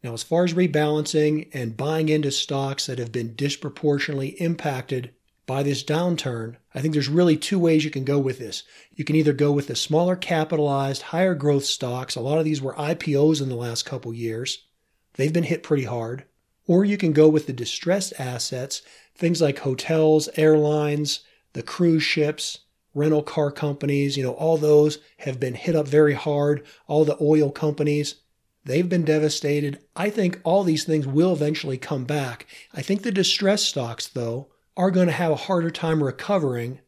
Now, 0.03 0.15
as 0.15 0.23
far 0.23 0.45
as 0.45 0.55
rebalancing 0.55 1.49
and 1.53 1.77
buying 1.77 2.09
into 2.09 2.31
stocks 2.31 2.87
that 2.87 2.99
have 2.99 3.13
been 3.13 3.35
disproportionately 3.35 4.29
impacted 4.41 5.11
by 5.45 5.63
this 5.63 5.83
downturn, 5.83 6.57
I 6.75 6.81
think 6.81 6.95
there's 6.95 7.09
really 7.09 7.37
two 7.37 7.59
ways 7.59 7.85
you 7.85 7.91
can 7.91 8.05
go 8.05 8.19
with 8.19 8.39
this. 8.39 8.63
You 8.95 9.05
can 9.05 9.17
either 9.17 9.33
go 9.33 9.51
with 9.51 9.67
the 9.67 9.75
smaller 9.75 10.15
capitalized, 10.15 11.03
higher 11.03 11.35
growth 11.35 11.65
stocks. 11.65 12.15
A 12.15 12.21
lot 12.21 12.39
of 12.39 12.45
these 12.45 12.63
were 12.63 12.75
IPOs 12.75 13.43
in 13.43 13.49
the 13.49 13.57
last 13.57 13.85
couple 13.85 14.15
years. 14.15 14.67
They've 15.15 15.33
been 15.33 15.45
hit 15.45 15.63
pretty 15.63 15.85
hard. 15.85 16.25
Or 16.67 16.85
you 16.85 16.97
can 16.97 17.13
go 17.13 17.29
with 17.29 17.47
the 17.47 17.53
distressed 17.53 18.13
assets, 18.19 18.83
things 19.15 19.41
like 19.41 19.59
hotels, 19.59 20.29
airlines, 20.37 21.21
the 21.55 21.63
cruise 21.63 22.03
ships, 22.03 22.61
rental 22.95 23.23
car 23.23 23.51
companies, 23.51 24.17
you 24.17 24.23
know, 24.23 24.33
all 24.33 24.57
those 24.57 24.99
have 25.19 25.39
been 25.39 25.55
hit 25.55 25.77
up 25.77 25.87
very 25.87 26.15
hard. 26.15 26.65
All 26.87 27.05
the 27.05 27.17
oil 27.21 27.51
companies, 27.51 28.17
they've 28.65 28.89
been 28.89 29.05
devastated. 29.05 29.79
I 29.95 30.11
think 30.11 30.41
all 30.45 30.65
these 30.65 30.85
things 30.85 31.07
will 31.07 31.33
eventually 31.33 31.79
come 31.79 32.05
back. 32.05 32.47
I 32.75 32.83
think 32.83 33.03
the 33.03 33.13
distressed 33.13 33.69
stocks, 33.69 34.07
though, 34.07 34.49
are 34.77 34.91
going 34.91 35.07
to 35.07 35.13
have 35.13 35.33
a 35.33 35.37
harder 35.37 35.71
time 35.71 36.03
recovering 36.03 36.81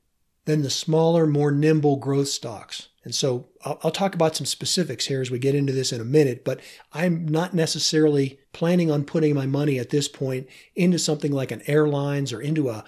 than 0.45 0.63
the 0.63 0.71
smaller, 0.71 1.27
more 1.27 1.51
nimble 1.51 1.97
growth 1.97 2.29
stocks. 2.29 2.89
And 3.05 3.15
so 3.15 3.49
I'll, 3.65 3.79
I'll, 3.83 3.91
talk 3.91 4.15
about 4.15 4.37
some 4.37 4.47
specifics 4.47 5.07
here 5.07 5.21
as 5.21 5.31
we 5.31 5.39
get 5.39 5.55
into 5.55 5.73
this 5.73 5.93
in 5.93 6.01
a 6.01 6.05
minute, 6.05 6.45
but 6.45 6.61
I'm 6.93 7.27
not 7.27 7.55
necessarily 7.55 8.39
planning 8.53 8.91
on 8.91 9.05
putting 9.05 9.35
my 9.35 9.47
money 9.47 9.79
at 9.79 9.91
this 9.91 10.07
point 10.07 10.49
into 10.75 10.99
something 10.99 11.33
like 11.33 11.51
an 11.51 11.63
airlines 11.67 12.33
or 12.33 12.41
into 12.41 12.69
a, 12.69 12.85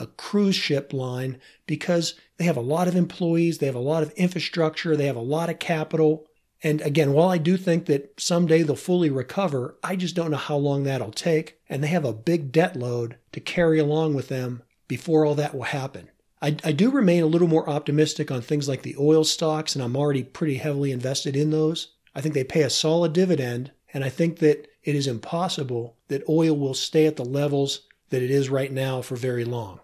a 0.00 0.06
cruise 0.06 0.56
ship 0.56 0.92
line 0.92 1.38
because 1.66 2.14
they 2.36 2.44
have 2.44 2.56
a 2.56 2.62
lot 2.62 2.88
of 2.88 2.96
employees, 2.96 3.58
they 3.58 3.66
have 3.66 3.74
a 3.74 3.80
lot 3.80 4.02
of 4.02 4.10
infrastructure, 4.12 4.96
they 4.96 5.06
have 5.06 5.16
a 5.16 5.20
lot 5.20 5.50
of 5.50 5.58
capital. 5.58 6.26
And 6.62 6.80
again, 6.80 7.12
while 7.12 7.28
I 7.28 7.38
do 7.38 7.56
think 7.56 7.86
that 7.86 8.18
someday 8.18 8.62
they'll 8.62 8.76
fully 8.76 9.10
recover, 9.10 9.76
I 9.82 9.96
just 9.96 10.16
don't 10.16 10.30
know 10.30 10.36
how 10.36 10.56
long 10.56 10.84
that'll 10.84 11.12
take. 11.12 11.58
And 11.68 11.82
they 11.82 11.88
have 11.88 12.04
a 12.04 12.12
big 12.12 12.52
debt 12.52 12.74
load 12.74 13.16
to 13.32 13.40
carry 13.40 13.78
along 13.78 14.14
with 14.14 14.28
them 14.28 14.62
before 14.88 15.24
all 15.24 15.34
that 15.34 15.54
will 15.54 15.64
happen. 15.64 16.10
I, 16.40 16.56
I 16.64 16.72
do 16.72 16.90
remain 16.90 17.22
a 17.22 17.26
little 17.26 17.48
more 17.48 17.68
optimistic 17.68 18.30
on 18.30 18.42
things 18.42 18.68
like 18.68 18.82
the 18.82 18.96
oil 18.98 19.24
stocks, 19.24 19.74
and 19.74 19.82
I'm 19.82 19.96
already 19.96 20.22
pretty 20.22 20.56
heavily 20.56 20.92
invested 20.92 21.36
in 21.36 21.50
those. 21.50 21.94
I 22.14 22.20
think 22.20 22.34
they 22.34 22.44
pay 22.44 22.62
a 22.62 22.70
solid 22.70 23.12
dividend, 23.12 23.72
and 23.92 24.04
I 24.04 24.08
think 24.08 24.38
that 24.40 24.68
it 24.82 24.94
is 24.94 25.06
impossible 25.06 25.96
that 26.08 26.28
oil 26.28 26.56
will 26.56 26.74
stay 26.74 27.06
at 27.06 27.16
the 27.16 27.24
levels 27.24 27.82
that 28.10 28.22
it 28.22 28.30
is 28.30 28.50
right 28.50 28.70
now 28.70 29.00
for 29.00 29.16
very 29.16 29.44
long. 29.44 29.80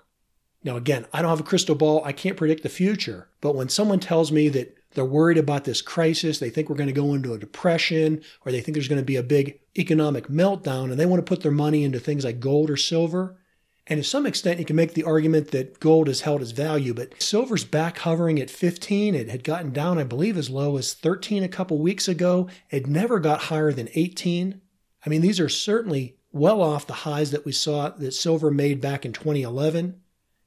Now, 0.62 0.76
again, 0.76 1.06
I 1.12 1.22
don't 1.22 1.30
have 1.30 1.40
a 1.40 1.44
crystal 1.44 1.74
ball. 1.74 2.02
I 2.04 2.12
can't 2.12 2.36
predict 2.36 2.62
the 2.62 2.68
future. 2.68 3.28
But 3.40 3.54
when 3.54 3.68
someone 3.68 4.00
tells 4.00 4.30
me 4.30 4.48
that 4.50 4.76
they're 4.92 5.04
worried 5.04 5.38
about 5.38 5.64
this 5.64 5.80
crisis, 5.80 6.38
they 6.38 6.50
think 6.50 6.68
we're 6.68 6.76
going 6.76 6.88
to 6.88 6.92
go 6.92 7.14
into 7.14 7.32
a 7.32 7.38
depression, 7.38 8.22
or 8.44 8.52
they 8.52 8.60
think 8.60 8.74
there's 8.74 8.88
going 8.88 9.00
to 9.00 9.04
be 9.04 9.16
a 9.16 9.22
big 9.22 9.60
economic 9.78 10.28
meltdown, 10.28 10.90
and 10.90 10.98
they 10.98 11.06
want 11.06 11.24
to 11.24 11.28
put 11.28 11.42
their 11.42 11.52
money 11.52 11.84
into 11.84 12.00
things 12.00 12.24
like 12.24 12.40
gold 12.40 12.70
or 12.70 12.76
silver, 12.76 13.36
and 13.90 13.98
to 14.00 14.08
some 14.08 14.24
extent, 14.24 14.60
you 14.60 14.64
can 14.64 14.76
make 14.76 14.94
the 14.94 15.02
argument 15.02 15.50
that 15.50 15.80
gold 15.80 16.06
has 16.06 16.20
held 16.20 16.42
its 16.42 16.52
value, 16.52 16.94
but 16.94 17.20
silver's 17.20 17.64
back 17.64 17.98
hovering 17.98 18.38
at 18.38 18.48
15. 18.48 19.16
It 19.16 19.28
had 19.28 19.42
gotten 19.42 19.72
down, 19.72 19.98
I 19.98 20.04
believe, 20.04 20.36
as 20.36 20.48
low 20.48 20.76
as 20.76 20.94
13 20.94 21.42
a 21.42 21.48
couple 21.48 21.76
weeks 21.76 22.06
ago. 22.06 22.48
It 22.70 22.86
never 22.86 23.18
got 23.18 23.40
higher 23.40 23.72
than 23.72 23.88
18. 23.96 24.60
I 25.04 25.08
mean, 25.08 25.22
these 25.22 25.40
are 25.40 25.48
certainly 25.48 26.16
well 26.30 26.62
off 26.62 26.86
the 26.86 26.92
highs 26.92 27.32
that 27.32 27.44
we 27.44 27.50
saw 27.50 27.88
that 27.88 28.12
silver 28.12 28.52
made 28.52 28.80
back 28.80 29.04
in 29.04 29.12
2011. 29.12 30.00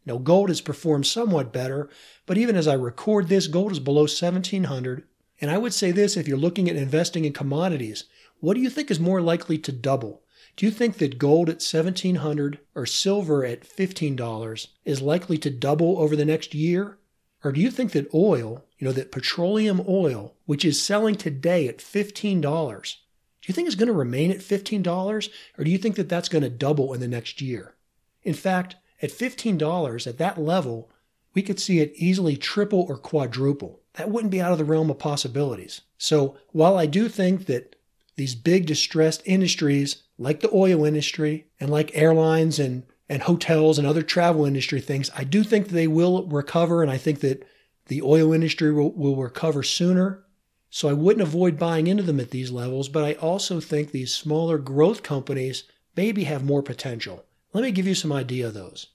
Now, 0.06 0.18
gold 0.18 0.50
has 0.50 0.62
performed 0.62 1.06
somewhat 1.06 1.54
better, 1.54 1.90
but 2.26 2.38
even 2.38 2.56
as 2.56 2.68
I 2.68 2.74
record 2.74 3.30
this, 3.30 3.48
gold 3.48 3.72
is 3.72 3.80
below 3.80 4.02
1700. 4.02 5.04
And 5.40 5.50
I 5.50 5.58
would 5.58 5.74
say 5.74 5.92
this 5.92 6.18
if 6.18 6.28
you're 6.28 6.38
looking 6.38 6.70
at 6.70 6.76
investing 6.76 7.26
in 7.26 7.34
commodities, 7.34 8.06
what 8.40 8.56
do 8.56 8.62
you 8.62 8.70
think 8.70 8.92
is 8.92 9.00
more 9.00 9.22
likely 9.22 9.58
to 9.60 9.72
double? 9.72 10.22
Do 10.56 10.66
you 10.66 10.72
think 10.72 10.98
that 10.98 11.18
gold 11.18 11.50
at 11.50 11.64
1700 11.64 12.60
or 12.76 12.86
silver 12.86 13.46
at 13.46 13.62
$15 13.62 14.68
is 14.86 15.02
likely 15.02 15.38
to 15.40 15.50
double 15.50 15.98
over 16.00 16.16
the 16.16 16.26
next 16.26 16.54
year? 16.54 16.98
Or 17.44 17.52
do 17.52 17.60
you 17.60 17.72
think 17.72 17.92
that 17.92 18.14
oil, 18.14 18.64
you 18.78 18.86
know, 18.86 18.94
that 18.94 19.12
petroleum 19.12 19.82
oil, 19.88 20.36
which 20.46 20.64
is 20.64 20.82
selling 20.82 21.16
today 21.16 21.68
at 21.68 21.80
$15, 21.80 22.42
do 22.42 23.48
you 23.48 23.54
think 23.54 23.68
it's 23.68 23.76
going 23.76 23.88
to 23.88 23.94
remain 23.94 24.32
at 24.32 24.38
$15 24.38 25.30
or 25.58 25.64
do 25.64 25.70
you 25.70 25.78
think 25.78 25.96
that 25.96 26.08
that's 26.08 26.30
going 26.30 26.44
to 26.44 26.50
double 26.50 26.94
in 26.94 27.02
the 27.02 27.08
next 27.08 27.42
year? 27.42 27.76
In 28.24 28.34
fact, 28.34 28.78
at 29.04 29.12
$15 29.12 30.08
at 30.08 30.18
that 30.18 30.40
level, 30.40 30.90
we 31.34 31.42
could 31.42 31.60
see 31.60 31.80
it 31.80 31.94
easily 31.96 32.38
triple 32.38 32.86
or 32.88 32.98
quadruple. 32.98 33.82
That 33.96 34.10
wouldn't 34.10 34.32
be 34.32 34.42
out 34.42 34.54
of 34.54 34.58
the 34.58 34.66
realm 34.66 34.90
of 34.90 34.98
possibilities. 34.98 35.82
So 35.98 36.38
while 36.52 36.78
I 36.78 36.86
do 36.86 37.10
think 37.10 37.46
that 37.48 37.76
these 38.16 38.34
big 38.34 38.66
distressed 38.66 39.22
industries 39.26 40.04
like 40.18 40.40
the 40.40 40.54
oil 40.54 40.86
industry 40.86 41.48
and 41.60 41.70
like 41.70 41.96
airlines 41.96 42.60
and, 42.60 42.84
and 43.10 43.24
hotels 43.24 43.78
and 43.78 43.86
other 43.86 44.04
travel 44.04 44.46
industry 44.46 44.80
things, 44.80 45.12
I 45.16 45.24
do 45.24 45.44
think 45.44 45.68
they 45.68 45.88
will 45.88 46.26
recover. 46.28 46.82
And 46.82 46.90
I 46.90 46.98
think 46.98 47.20
that 47.20 47.46
the 47.88 48.02
oil 48.02 48.32
industry 48.32 48.72
will, 48.72 48.92
will 48.94 49.16
recover 49.16 49.64
sooner. 49.64 50.24
So 50.70 50.88
I 50.88 50.94
wouldn't 50.94 51.28
avoid 51.28 51.60
buying 51.60 51.88
into 51.88 52.04
them 52.04 52.20
at 52.20 52.32
these 52.32 52.52
levels, 52.52 52.90
but 52.90 53.04
I 53.04 53.14
also 53.14 53.60
think 53.60 53.92
these 53.92 54.16
smaller 54.16 54.58
growth 54.58 55.04
companies 55.04 55.66
maybe 55.96 56.24
have 56.24 56.44
more 56.44 56.64
potential. 56.64 57.26
Let 57.54 57.64
me 57.64 57.72
give 57.72 57.86
you 57.86 57.94
some 57.94 58.12
idea 58.12 58.48
of 58.48 58.56
those. 58.56 58.88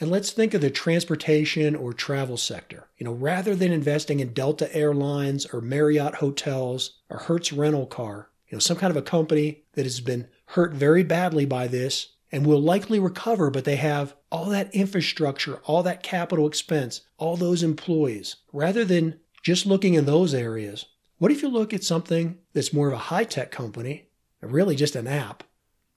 And 0.00 0.10
let's 0.10 0.32
think 0.32 0.54
of 0.54 0.60
the 0.60 0.70
transportation 0.70 1.76
or 1.76 1.92
travel 1.92 2.36
sector. 2.36 2.88
You 2.98 3.04
know, 3.04 3.12
rather 3.12 3.54
than 3.54 3.72
investing 3.72 4.20
in 4.20 4.32
Delta 4.32 4.74
Airlines 4.74 5.46
or 5.46 5.60
Marriott 5.60 6.16
Hotels 6.16 6.98
or 7.08 7.18
Hertz 7.18 7.52
Rental 7.52 7.86
Car, 7.86 8.28
you 8.48 8.56
know, 8.56 8.60
some 8.60 8.76
kind 8.76 8.90
of 8.90 8.96
a 8.96 9.02
company 9.02 9.62
that 9.74 9.84
has 9.84 10.00
been 10.00 10.28
hurt 10.46 10.72
very 10.72 11.02
badly 11.02 11.46
by 11.46 11.66
this 11.66 12.08
and 12.30 12.46
will 12.46 12.60
likely 12.60 12.98
recover, 12.98 13.50
but 13.50 13.64
they 13.64 13.76
have 13.76 14.14
all 14.30 14.46
that 14.46 14.74
infrastructure, 14.74 15.56
all 15.64 15.82
that 15.82 16.02
capital 16.02 16.46
expense, 16.46 17.02
all 17.18 17.36
those 17.36 17.62
employees. 17.62 18.36
Rather 18.52 18.84
than 18.84 19.20
just 19.42 19.66
looking 19.66 19.94
in 19.94 20.06
those 20.06 20.34
areas, 20.34 20.86
what 21.18 21.30
if 21.30 21.42
you 21.42 21.48
look 21.48 21.72
at 21.72 21.84
something 21.84 22.38
that's 22.54 22.72
more 22.72 22.88
of 22.88 22.94
a 22.94 22.98
high 22.98 23.24
tech 23.24 23.50
company, 23.50 24.08
really 24.40 24.74
just 24.74 24.96
an 24.96 25.06
app, 25.06 25.44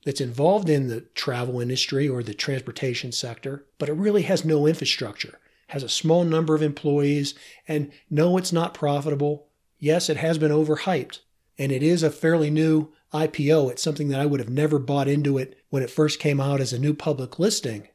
that's 0.05 0.21
involved 0.21 0.69
in 0.69 0.87
the 0.87 1.01
travel 1.01 1.59
industry 1.59 2.07
or 2.07 2.23
the 2.23 2.33
transportation 2.33 3.11
sector, 3.11 3.65
but 3.77 3.89
it 3.89 3.93
really 3.93 4.21
has 4.21 4.45
no 4.45 4.67
infrastructure, 4.67 5.39
has 5.67 5.83
a 5.83 5.89
small 5.89 6.23
number 6.23 6.55
of 6.55 6.61
employees, 6.61 7.33
and 7.67 7.91
no, 8.09 8.37
it's 8.37 8.53
not 8.53 8.73
profitable. 8.73 9.47
Yes, 9.79 10.07
it 10.07 10.17
has 10.17 10.37
been 10.37 10.51
overhyped, 10.51 11.19
and 11.57 11.71
it 11.71 11.83
is 11.83 12.03
a 12.03 12.11
fairly 12.11 12.51
new 12.51 12.93
IPO. 13.11 13.71
It's 13.71 13.81
something 13.81 14.09
that 14.09 14.19
I 14.21 14.25
would 14.25 14.39
have 14.39 14.49
never 14.49 14.77
bought 14.77 15.07
into 15.07 15.37
it 15.37 15.59
when 15.69 15.81
it 15.81 15.89
first 15.89 16.19
came 16.19 16.39
out 16.39 16.61
as 16.61 16.71
a 16.71 16.79
new 16.79 16.93
public 16.93 17.39
listing. 17.39 17.87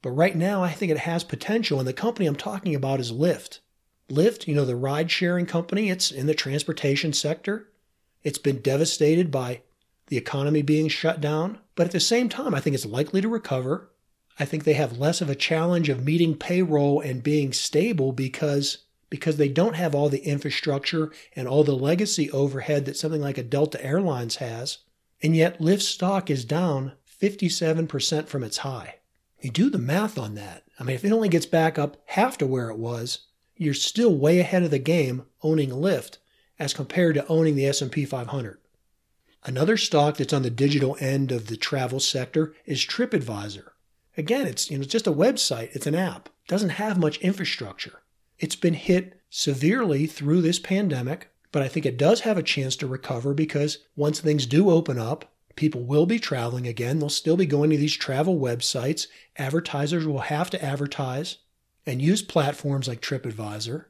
But 0.00 0.12
right 0.12 0.36
now, 0.36 0.62
I 0.62 0.72
think 0.72 0.90
it 0.90 0.98
has 0.98 1.22
potential, 1.22 1.78
and 1.78 1.86
the 1.86 1.92
company 1.92 2.26
I'm 2.26 2.36
talking 2.36 2.74
about 2.74 3.00
is 3.00 3.12
Lyft. 3.12 3.58
Lyft, 4.08 4.46
you 4.46 4.54
know, 4.54 4.64
the 4.64 4.76
ride 4.76 5.10
sharing 5.10 5.44
company, 5.44 5.90
it's 5.90 6.10
in 6.10 6.26
the 6.26 6.34
transportation 6.34 7.12
sector. 7.12 7.68
It's 8.22 8.38
been 8.38 8.62
devastated 8.62 9.30
by 9.30 9.62
the 10.08 10.16
economy 10.16 10.62
being 10.62 10.88
shut 10.88 11.20
down. 11.20 11.58
But 11.74 11.86
at 11.86 11.92
the 11.92 12.00
same 12.00 12.28
time, 12.28 12.54
I 12.54 12.60
think 12.60 12.74
it's 12.74 12.86
likely 12.86 13.20
to 13.20 13.28
recover. 13.28 13.90
I 14.38 14.44
think 14.44 14.64
they 14.64 14.74
have 14.74 14.98
less 14.98 15.20
of 15.20 15.30
a 15.30 15.34
challenge 15.34 15.88
of 15.88 16.04
meeting 16.04 16.36
payroll 16.36 17.00
and 17.00 17.22
being 17.22 17.52
stable 17.52 18.12
because 18.12 18.78
because 19.10 19.38
they 19.38 19.48
don't 19.48 19.76
have 19.76 19.94
all 19.94 20.10
the 20.10 20.24
infrastructure 20.26 21.10
and 21.34 21.48
all 21.48 21.64
the 21.64 21.74
legacy 21.74 22.30
overhead 22.30 22.84
that 22.84 22.96
something 22.96 23.22
like 23.22 23.38
a 23.38 23.42
Delta 23.42 23.82
Airlines 23.82 24.36
has. 24.36 24.78
And 25.22 25.34
yet 25.34 25.60
Lyft 25.60 25.80
stock 25.80 26.30
is 26.30 26.44
down 26.44 26.92
57% 27.20 28.28
from 28.28 28.44
its 28.44 28.58
high. 28.58 28.96
You 29.40 29.50
do 29.50 29.70
the 29.70 29.78
math 29.78 30.18
on 30.18 30.34
that. 30.34 30.64
I 30.78 30.84
mean, 30.84 30.94
if 30.94 31.04
it 31.04 31.12
only 31.12 31.28
gets 31.28 31.46
back 31.46 31.78
up 31.78 31.96
half 32.06 32.36
to 32.38 32.46
where 32.46 32.68
it 32.70 32.76
was, 32.76 33.20
you're 33.56 33.74
still 33.74 34.14
way 34.14 34.40
ahead 34.40 34.62
of 34.62 34.70
the 34.70 34.78
game 34.78 35.24
owning 35.42 35.70
Lyft 35.70 36.18
as 36.58 36.74
compared 36.74 37.14
to 37.14 37.26
owning 37.28 37.56
the 37.56 37.66
S&P 37.66 38.04
500. 38.04 38.58
Another 39.48 39.78
stock 39.78 40.18
that's 40.18 40.34
on 40.34 40.42
the 40.42 40.50
digital 40.50 40.94
end 41.00 41.32
of 41.32 41.46
the 41.46 41.56
travel 41.56 42.00
sector 42.00 42.54
is 42.66 42.84
TripAdvisor. 42.84 43.68
Again, 44.14 44.46
it's 44.46 44.70
you 44.70 44.76
know 44.76 44.84
just 44.84 45.06
a 45.06 45.10
website, 45.10 45.74
it's 45.74 45.86
an 45.86 45.94
app. 45.94 46.28
It 46.44 46.48
doesn't 46.48 46.68
have 46.68 46.98
much 46.98 47.16
infrastructure. 47.20 48.02
It's 48.38 48.56
been 48.56 48.74
hit 48.74 49.18
severely 49.30 50.06
through 50.06 50.42
this 50.42 50.58
pandemic, 50.58 51.30
but 51.50 51.62
I 51.62 51.68
think 51.68 51.86
it 51.86 51.96
does 51.96 52.20
have 52.20 52.36
a 52.36 52.42
chance 52.42 52.76
to 52.76 52.86
recover 52.86 53.32
because 53.32 53.78
once 53.96 54.20
things 54.20 54.44
do 54.44 54.68
open 54.68 54.98
up, 54.98 55.32
people 55.56 55.82
will 55.82 56.04
be 56.04 56.18
traveling 56.18 56.66
again. 56.66 56.98
They'll 56.98 57.08
still 57.08 57.38
be 57.38 57.46
going 57.46 57.70
to 57.70 57.78
these 57.78 57.96
travel 57.96 58.38
websites. 58.38 59.06
Advertisers 59.38 60.06
will 60.06 60.18
have 60.18 60.50
to 60.50 60.62
advertise 60.62 61.38
and 61.86 62.02
use 62.02 62.20
platforms 62.20 62.86
like 62.86 63.00
TripAdvisor. 63.00 63.86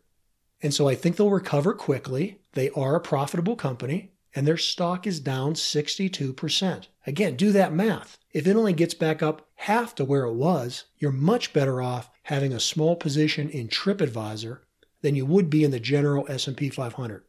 And 0.63 0.73
so 0.73 0.87
I 0.87 0.95
think 0.95 1.17
they'll 1.17 1.31
recover 1.31 1.75
quickly. 1.75 2.39
They 2.53 2.71
are 2.71 2.95
a 2.95 3.01
profitable 3.01 3.57
company 3.57 4.13
and 4.39 4.47
their 4.47 4.57
stock 4.57 5.05
is 5.05 5.19
down 5.19 5.55
62%. 5.55 6.87
Again, 7.09 7.35
do 7.35 7.51
that 7.51 7.73
math. 7.73 8.19
If 8.31 8.47
it 8.47 8.55
only 8.55 8.73
gets 8.73 8.95
back 8.95 9.21
up 9.21 9.49
half 9.57 9.97
to 9.97 10.05
where 10.05 10.27
it 10.27 10.35
was, 10.35 10.85
you're 10.97 11.11
much 11.11 11.53
better 11.53 11.83
off 11.83 12.09
having 12.23 12.53
a 12.53 12.61
small 12.61 12.95
position 12.95 13.51
in 13.51 13.67
TripAdvisor 13.67 14.61
than 15.03 15.17
you 15.17 15.27
would 15.27 15.51
be 15.51 15.65
in 15.65 15.73
the 15.73 15.81
general 15.81 16.25
S&P 16.29 16.69
500. 16.69 17.25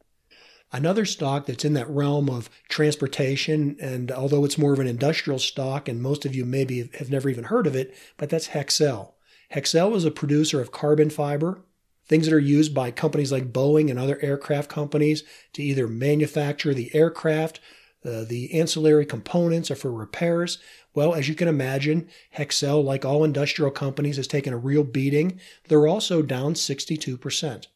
Another 0.71 1.03
stock 1.03 1.47
that's 1.47 1.65
in 1.65 1.73
that 1.73 1.89
realm 1.89 2.29
of 2.29 2.47
transportation, 2.69 3.75
and 3.81 4.11
although 4.11 4.45
it's 4.45 4.59
more 4.59 4.73
of 4.73 4.79
an 4.79 4.85
industrial 4.85 5.39
stock, 5.39 5.89
and 5.89 6.03
most 6.03 6.27
of 6.27 6.35
you 6.35 6.45
maybe 6.45 6.91
have 6.99 7.09
never 7.09 7.27
even 7.27 7.45
heard 7.45 7.65
of 7.65 7.75
it, 7.75 7.91
but 8.17 8.29
that's 8.29 8.49
Hexcel. 8.49 9.13
Hexcel 9.51 9.95
is 9.95 10.05
a 10.05 10.11
producer 10.11 10.61
of 10.61 10.71
carbon 10.71 11.09
fiber 11.09 11.63
things 12.09 12.25
that 12.25 12.35
are 12.35 12.39
used 12.39 12.73
by 12.73 12.91
companies 12.91 13.31
like 13.31 13.53
Boeing 13.53 13.89
and 13.89 13.97
other 13.97 14.19
aircraft 14.21 14.69
companies 14.69 15.23
to 15.53 15.63
either 15.63 15.87
manufacture 15.87 16.73
the 16.73 16.93
aircraft, 16.93 17.59
uh, 18.03 18.23
the 18.23 18.53
ancillary 18.53 19.05
components, 19.05 19.69
or 19.71 19.75
for 19.75 19.91
repairs. 19.91 20.57
Well, 20.93 21.13
as 21.13 21.29
you 21.29 21.35
can 21.35 21.47
imagine, 21.47 22.09
Hexcel, 22.35 22.83
like 22.83 23.05
all 23.05 23.23
industrial 23.23 23.71
companies, 23.71 24.17
has 24.17 24.27
taken 24.27 24.53
a 24.53 24.57
real 24.57 24.83
beating. 24.83 25.39
They're 25.67 25.87
also 25.87 26.21
down 26.21 26.55
62%. 26.55 27.67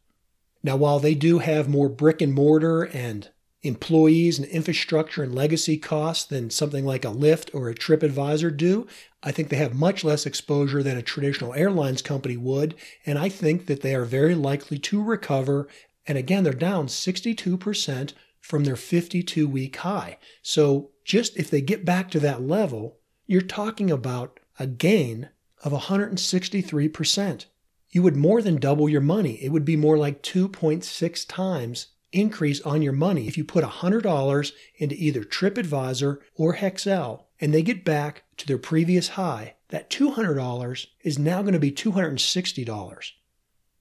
Now, 0.63 0.77
while 0.77 0.99
they 0.99 1.13
do 1.13 1.39
have 1.39 1.69
more 1.69 1.89
brick 1.89 2.21
and 2.21 2.33
mortar 2.33 2.83
and 2.83 3.29
employees 3.63 4.37
and 4.37 4.47
infrastructure 4.49 5.23
and 5.23 5.33
legacy 5.33 5.77
costs 5.77 6.25
than 6.25 6.49
something 6.49 6.85
like 6.85 7.05
a 7.05 7.09
Lyft 7.09 7.49
or 7.55 7.69
a 7.69 7.75
TripAdvisor 7.75 8.55
do. 8.55 8.85
I 9.23 9.31
think 9.31 9.47
they 9.49 9.55
have 9.55 9.73
much 9.73 10.03
less 10.03 10.25
exposure 10.25 10.83
than 10.83 10.97
a 10.97 11.01
traditional 11.01 11.53
airlines 11.53 12.01
company 12.01 12.35
would, 12.35 12.75
and 13.05 13.17
I 13.17 13.29
think 13.29 13.67
that 13.67 13.81
they 13.81 13.95
are 13.95 14.05
very 14.05 14.35
likely 14.35 14.77
to 14.79 15.01
recover. 15.01 15.69
And 16.05 16.17
again, 16.17 16.43
they're 16.43 16.53
down 16.53 16.87
62% 16.87 18.13
from 18.41 18.65
their 18.65 18.75
52 18.75 19.47
week 19.47 19.77
high. 19.77 20.17
So 20.41 20.91
just 21.05 21.37
if 21.37 21.49
they 21.49 21.61
get 21.61 21.85
back 21.85 22.11
to 22.11 22.19
that 22.19 22.41
level, 22.41 22.97
you're 23.25 23.41
talking 23.41 23.89
about 23.89 24.41
a 24.59 24.67
gain 24.67 25.29
of 25.63 25.71
163%. 25.71 27.45
You 27.91 28.03
would 28.03 28.17
more 28.17 28.41
than 28.41 28.57
double 28.57 28.89
your 28.89 29.01
money. 29.01 29.41
It 29.41 29.49
would 29.49 29.63
be 29.63 29.77
more 29.77 29.97
like 29.97 30.21
2.6 30.21 31.27
times 31.27 31.87
increase 32.13 32.61
on 32.61 32.81
your 32.81 32.93
money 32.93 33.27
if 33.27 33.37
you 33.37 33.43
put 33.43 33.63
$100 33.63 34.51
into 34.77 34.95
either 34.95 35.23
TripAdvisor 35.23 36.19
or 36.35 36.55
Hexcel 36.55 37.23
and 37.41 37.53
they 37.53 37.61
get 37.61 37.83
back 37.83 38.23
to 38.37 38.47
their 38.47 38.57
previous 38.57 39.09
high, 39.09 39.55
that 39.69 39.89
$200 39.89 40.87
is 41.01 41.19
now 41.19 41.41
going 41.41 41.53
to 41.53 41.59
be 41.59 41.71
$260. 41.71 43.11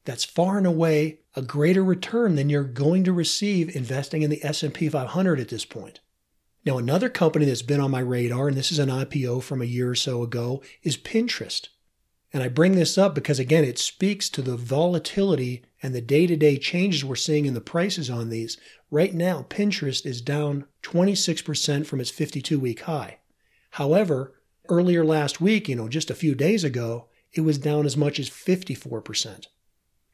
That's 0.04 0.24
far 0.24 0.58
and 0.58 0.66
away 0.66 1.20
a 1.36 1.42
greater 1.42 1.84
return 1.84 2.34
than 2.34 2.50
you're 2.50 2.64
going 2.64 3.04
to 3.04 3.12
receive 3.12 3.74
investing 3.76 4.22
in 4.22 4.30
the 4.30 4.44
S&P 4.44 4.88
500 4.88 5.38
at 5.38 5.48
this 5.48 5.64
point. 5.64 6.00
Now, 6.64 6.78
another 6.78 7.08
company 7.08 7.44
that's 7.44 7.62
been 7.62 7.80
on 7.80 7.90
my 7.90 8.00
radar, 8.00 8.48
and 8.48 8.56
this 8.56 8.70
is 8.70 8.78
an 8.78 8.88
IPO 8.88 9.42
from 9.42 9.62
a 9.62 9.66
year 9.66 9.90
or 9.90 9.94
so 9.94 10.22
ago, 10.22 10.62
is 10.82 10.96
Pinterest. 10.96 11.68
And 12.32 12.42
I 12.42 12.48
bring 12.48 12.72
this 12.72 12.96
up 12.96 13.14
because, 13.14 13.38
again, 13.38 13.64
it 13.64 13.78
speaks 13.78 14.30
to 14.30 14.42
the 14.42 14.56
volatility 14.56 15.62
and 15.82 15.94
the 15.94 16.00
day 16.00 16.26
to 16.26 16.36
day 16.36 16.56
changes 16.56 17.04
we're 17.04 17.16
seeing 17.16 17.44
in 17.44 17.54
the 17.54 17.60
prices 17.60 18.08
on 18.08 18.30
these. 18.30 18.56
Right 18.90 19.12
now, 19.12 19.46
Pinterest 19.50 20.06
is 20.06 20.22
down 20.22 20.64
26% 20.82 21.86
from 21.86 22.00
its 22.00 22.10
52 22.10 22.58
week 22.58 22.80
high. 22.82 23.18
However, 23.72 24.34
earlier 24.68 25.04
last 25.04 25.40
week, 25.40 25.68
you 25.68 25.76
know, 25.76 25.88
just 25.88 26.10
a 26.10 26.14
few 26.14 26.34
days 26.34 26.64
ago, 26.64 27.08
it 27.32 27.42
was 27.42 27.58
down 27.58 27.84
as 27.84 27.96
much 27.96 28.18
as 28.18 28.30
54%. 28.30 29.46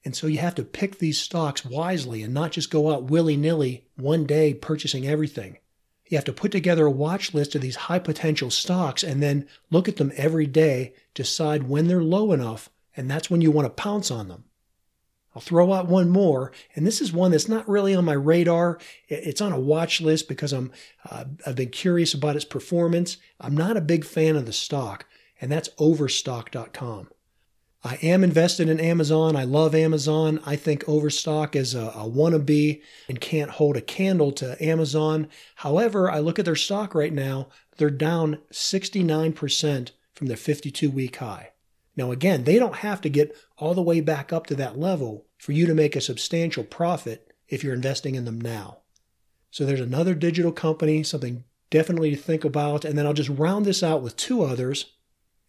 And 0.04 0.16
so 0.16 0.26
you 0.26 0.38
have 0.38 0.54
to 0.56 0.62
pick 0.62 0.98
these 0.98 1.18
stocks 1.18 1.64
wisely 1.64 2.22
and 2.22 2.32
not 2.32 2.52
just 2.52 2.70
go 2.70 2.92
out 2.92 3.10
willy 3.10 3.36
nilly 3.36 3.86
one 3.96 4.24
day 4.24 4.54
purchasing 4.54 5.06
everything. 5.06 5.58
You 6.08 6.16
have 6.16 6.24
to 6.24 6.32
put 6.32 6.52
together 6.52 6.86
a 6.86 6.90
watch 6.90 7.34
list 7.34 7.54
of 7.54 7.60
these 7.60 7.76
high 7.76 7.98
potential 7.98 8.50
stocks 8.50 9.02
and 9.02 9.22
then 9.22 9.46
look 9.70 9.88
at 9.88 9.96
them 9.96 10.12
every 10.16 10.46
day, 10.46 10.94
decide 11.14 11.68
when 11.68 11.86
they're 11.86 12.02
low 12.02 12.32
enough, 12.32 12.70
and 12.96 13.10
that's 13.10 13.30
when 13.30 13.40
you 13.40 13.50
want 13.50 13.66
to 13.66 13.82
pounce 13.82 14.10
on 14.10 14.28
them. 14.28 14.44
I'll 15.34 15.42
throw 15.42 15.72
out 15.72 15.86
one 15.86 16.08
more, 16.08 16.50
and 16.74 16.86
this 16.86 17.00
is 17.00 17.12
one 17.12 17.30
that's 17.30 17.48
not 17.48 17.68
really 17.68 17.94
on 17.94 18.04
my 18.04 18.14
radar. 18.14 18.78
It's 19.08 19.40
on 19.40 19.52
a 19.52 19.60
watch 19.60 20.00
list 20.00 20.26
because 20.26 20.52
I'm 20.52 20.72
uh, 21.08 21.26
I've 21.46 21.54
been 21.54 21.68
curious 21.68 22.14
about 22.14 22.34
its 22.34 22.44
performance. 22.44 23.18
I'm 23.38 23.56
not 23.56 23.76
a 23.76 23.82
big 23.82 24.04
fan 24.04 24.34
of 24.34 24.46
the 24.46 24.52
stock, 24.52 25.06
and 25.40 25.52
that's 25.52 25.68
Overstock.com. 25.78 27.10
I 27.88 27.94
am 28.02 28.22
invested 28.22 28.68
in 28.68 28.80
Amazon. 28.80 29.34
I 29.34 29.44
love 29.44 29.74
Amazon. 29.74 30.40
I 30.44 30.56
think 30.56 30.86
Overstock 30.86 31.56
is 31.56 31.74
a, 31.74 31.86
a 31.86 32.04
wannabe 32.06 32.82
and 33.08 33.18
can't 33.18 33.52
hold 33.52 33.78
a 33.78 33.80
candle 33.80 34.30
to 34.32 34.62
Amazon. 34.62 35.26
However, 35.54 36.10
I 36.10 36.18
look 36.18 36.38
at 36.38 36.44
their 36.44 36.54
stock 36.54 36.94
right 36.94 37.14
now, 37.14 37.48
they're 37.78 37.88
down 37.88 38.40
69% 38.52 39.92
from 40.12 40.26
their 40.26 40.36
52 40.36 40.90
week 40.90 41.16
high. 41.16 41.52
Now, 41.96 42.10
again, 42.10 42.44
they 42.44 42.58
don't 42.58 42.76
have 42.76 43.00
to 43.00 43.08
get 43.08 43.34
all 43.56 43.72
the 43.72 43.80
way 43.80 44.02
back 44.02 44.34
up 44.34 44.46
to 44.48 44.54
that 44.56 44.78
level 44.78 45.24
for 45.38 45.52
you 45.52 45.64
to 45.64 45.74
make 45.74 45.96
a 45.96 46.02
substantial 46.02 46.64
profit 46.64 47.32
if 47.48 47.64
you're 47.64 47.72
investing 47.72 48.16
in 48.16 48.26
them 48.26 48.38
now. 48.38 48.80
So 49.50 49.64
there's 49.64 49.80
another 49.80 50.14
digital 50.14 50.52
company, 50.52 51.02
something 51.02 51.42
definitely 51.70 52.10
to 52.10 52.20
think 52.20 52.44
about. 52.44 52.84
And 52.84 52.98
then 52.98 53.06
I'll 53.06 53.14
just 53.14 53.30
round 53.30 53.64
this 53.64 53.82
out 53.82 54.02
with 54.02 54.14
two 54.14 54.42
others. 54.42 54.92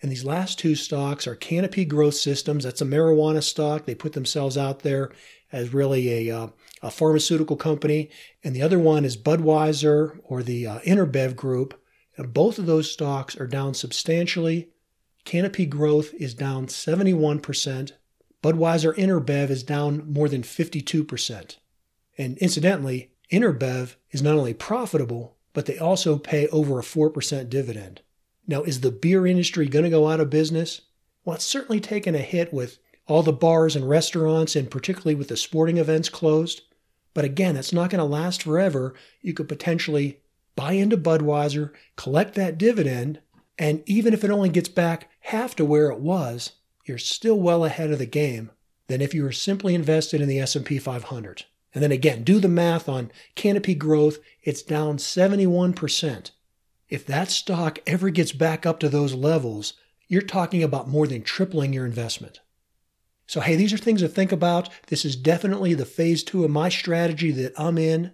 And 0.02 0.12
these 0.12 0.24
last 0.24 0.58
two 0.58 0.76
stocks 0.76 1.28
are 1.28 1.36
Canopy 1.36 1.86
Growth 1.86 2.16
Systems. 2.16 2.64
That's 2.64 2.82
a 2.82 2.86
marijuana 2.86 3.44
stock. 3.44 3.86
They 3.86 3.96
put 3.96 4.14
themselves 4.14 4.58
out 4.58 4.80
there 4.80 5.12
as 5.52 5.74
really 5.74 6.30
a, 6.30 6.38
uh, 6.38 6.48
a 6.82 6.92
pharmaceutical 6.92 7.58
company. 7.58 8.10
And 8.44 8.56
the 8.56 8.62
other 8.62 8.80
one 8.80 9.04
is 9.04 9.18
Budweiser 9.18 10.20
or 10.24 10.42
the 10.42 10.66
uh, 10.68 10.80
InterBev 10.80 11.36
Group. 11.36 11.80
And 12.16 12.34
both 12.34 12.60
of 12.60 12.66
those 12.66 12.92
stocks 12.92 13.38
are 13.38 13.48
down 13.48 13.74
substantially 13.74 14.70
Canopy 15.26 15.68
Growth 15.68 16.14
is 16.16 16.34
down 16.34 16.66
71%. 16.68 17.92
Budweiser 18.42 18.96
InterBev 18.96 19.50
is 19.50 19.64
down 19.64 20.12
more 20.12 20.30
than 20.30 20.42
52%. 20.42 21.58
And 22.18 22.38
incidentally, 22.40 23.12
InterBev 23.32 23.96
is 24.12 24.24
not 24.24 24.36
only 24.36 24.54
profitable, 24.54 25.38
but 25.54 25.66
they 25.66 25.78
also 25.78 26.18
pay 26.18 26.48
over 26.48 26.80
a 26.80 26.84
4% 26.84 27.50
dividend. 27.50 28.02
Now, 28.50 28.64
is 28.64 28.82
the 28.82 28.90
beer 28.90 29.28
industry 29.28 29.68
going 29.68 29.84
to 29.84 29.92
go 29.92 30.08
out 30.08 30.20
of 30.20 30.32
business? 30.32 30.82
Well, 31.24 31.36
it's 31.36 31.46
certainly 31.46 31.80
taken 31.80 32.16
a 32.16 32.18
hit 32.18 32.52
with 32.52 32.80
all 33.06 33.22
the 33.22 33.32
bars 33.32 33.76
and 33.76 33.88
restaurants, 33.88 34.56
and 34.56 34.72
particularly 34.72 35.14
with 35.14 35.28
the 35.28 35.38
sporting 35.38 35.78
events 35.78 36.10
closed. 36.10 36.64
But 37.14 37.26
again, 37.26 37.56
it's 37.56 37.72
not 37.72 37.92
going 37.92 38.00
to 38.00 38.06
last 38.06 38.42
forever. 38.42 38.96
You 39.22 39.36
could 39.36 39.48
potentially 39.48 40.22
buy 40.56 40.72
into 40.72 40.98
Budweiser, 40.98 41.74
collect 41.96 42.34
that 42.36 42.58
dividend, 42.58 43.20
and 43.60 43.84
even 43.86 44.16
if 44.16 44.24
it 44.24 44.32
only 44.32 44.50
gets 44.50 44.70
back 44.70 45.12
half 45.20 45.56
to 45.58 45.64
where 45.64 45.92
it 45.92 46.00
was, 46.00 46.54
you're 46.86 46.98
still 46.98 47.40
well 47.40 47.64
ahead 47.64 47.92
of 47.92 48.00
the 48.00 48.08
game 48.08 48.50
than 48.88 49.00
if 49.00 49.14
you 49.14 49.22
were 49.22 49.32
simply 49.32 49.76
invested 49.76 50.22
in 50.22 50.28
the 50.28 50.40
S&P 50.40 50.80
500. 50.80 51.46
And 51.76 51.84
then 51.84 51.92
again, 51.92 52.24
do 52.24 52.40
the 52.40 52.48
math 52.48 52.90
on 52.90 53.12
Canopy 53.36 53.76
growth, 53.76 54.18
it's 54.42 54.64
down 54.64 54.98
71%. 54.98 56.32
If 56.90 57.06
that 57.06 57.30
stock 57.30 57.78
ever 57.86 58.10
gets 58.10 58.32
back 58.32 58.66
up 58.66 58.80
to 58.80 58.90
those 58.90 59.14
levels, 59.14 59.74
you're 60.08 60.24
talking 60.24 60.64
about 60.64 60.90
more 60.90 61.06
than 61.06 61.22
tripling 61.22 61.72
your 61.72 61.86
investment. 61.86 62.40
So, 63.28 63.42
hey, 63.42 63.56
these 63.56 63.72
are 63.72 63.78
things 63.78 64.02
to 64.02 64.08
think 64.08 64.32
about. 64.32 64.70
This 64.88 65.06
is 65.06 65.16
definitely 65.16 65.76
the 65.76 65.86
phase 65.86 66.24
two 66.24 66.44
of 66.44 66.50
my 66.50 66.68
strategy 66.70 67.30
that 67.30 67.54
I'm 67.58 67.78
in. 67.78 68.12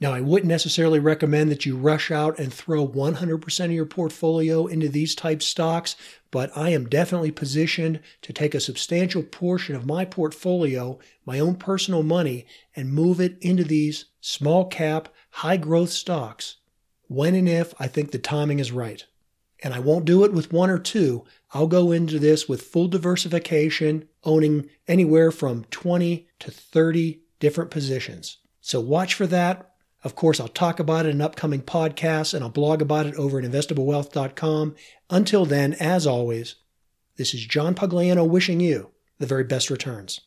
Now, 0.00 0.14
I 0.14 0.22
wouldn't 0.22 0.48
necessarily 0.48 0.98
recommend 0.98 1.50
that 1.50 1.66
you 1.66 1.76
rush 1.76 2.10
out 2.10 2.38
and 2.38 2.52
throw 2.52 2.88
100% 2.88 3.64
of 3.66 3.70
your 3.70 3.84
portfolio 3.84 4.66
into 4.66 4.88
these 4.88 5.14
type 5.14 5.42
stocks, 5.42 5.94
but 6.30 6.50
I 6.56 6.70
am 6.70 6.88
definitely 6.88 7.32
positioned 7.32 8.00
to 8.22 8.32
take 8.32 8.54
a 8.54 8.60
substantial 8.60 9.22
portion 9.22 9.76
of 9.76 9.86
my 9.86 10.06
portfolio, 10.06 10.98
my 11.26 11.38
own 11.38 11.56
personal 11.56 12.02
money, 12.02 12.46
and 12.74 12.92
move 12.94 13.20
it 13.20 13.36
into 13.42 13.64
these 13.64 14.06
small 14.22 14.64
cap, 14.66 15.10
high 15.30 15.58
growth 15.58 15.90
stocks 15.90 16.56
when 17.08 17.34
and 17.34 17.48
if 17.48 17.74
I 17.78 17.86
think 17.86 18.10
the 18.10 18.18
timing 18.18 18.58
is 18.58 18.72
right. 18.72 19.04
And 19.62 19.72
I 19.72 19.78
won't 19.78 20.04
do 20.04 20.24
it 20.24 20.32
with 20.32 20.52
one 20.52 20.70
or 20.70 20.78
two. 20.78 21.24
I'll 21.52 21.66
go 21.66 21.90
into 21.90 22.18
this 22.18 22.48
with 22.48 22.62
full 22.62 22.88
diversification, 22.88 24.08
owning 24.24 24.68
anywhere 24.86 25.30
from 25.30 25.64
20 25.70 26.28
to 26.40 26.50
30 26.50 27.20
different 27.40 27.70
positions. 27.70 28.38
So 28.60 28.80
watch 28.80 29.14
for 29.14 29.26
that. 29.28 29.70
Of 30.04 30.14
course, 30.14 30.38
I'll 30.38 30.48
talk 30.48 30.78
about 30.78 31.06
it 31.06 31.10
in 31.10 31.20
upcoming 31.20 31.62
podcasts 31.62 32.34
and 32.34 32.44
I'll 32.44 32.50
blog 32.50 32.82
about 32.82 33.06
it 33.06 33.14
over 33.14 33.38
at 33.38 33.44
investablewealth.com. 33.44 34.74
Until 35.10 35.46
then, 35.46 35.72
as 35.74 36.06
always, 36.06 36.56
this 37.16 37.32
is 37.32 37.46
John 37.46 37.74
Pugliano 37.74 38.28
wishing 38.28 38.60
you 38.60 38.90
the 39.18 39.26
very 39.26 39.44
best 39.44 39.70
returns. 39.70 40.20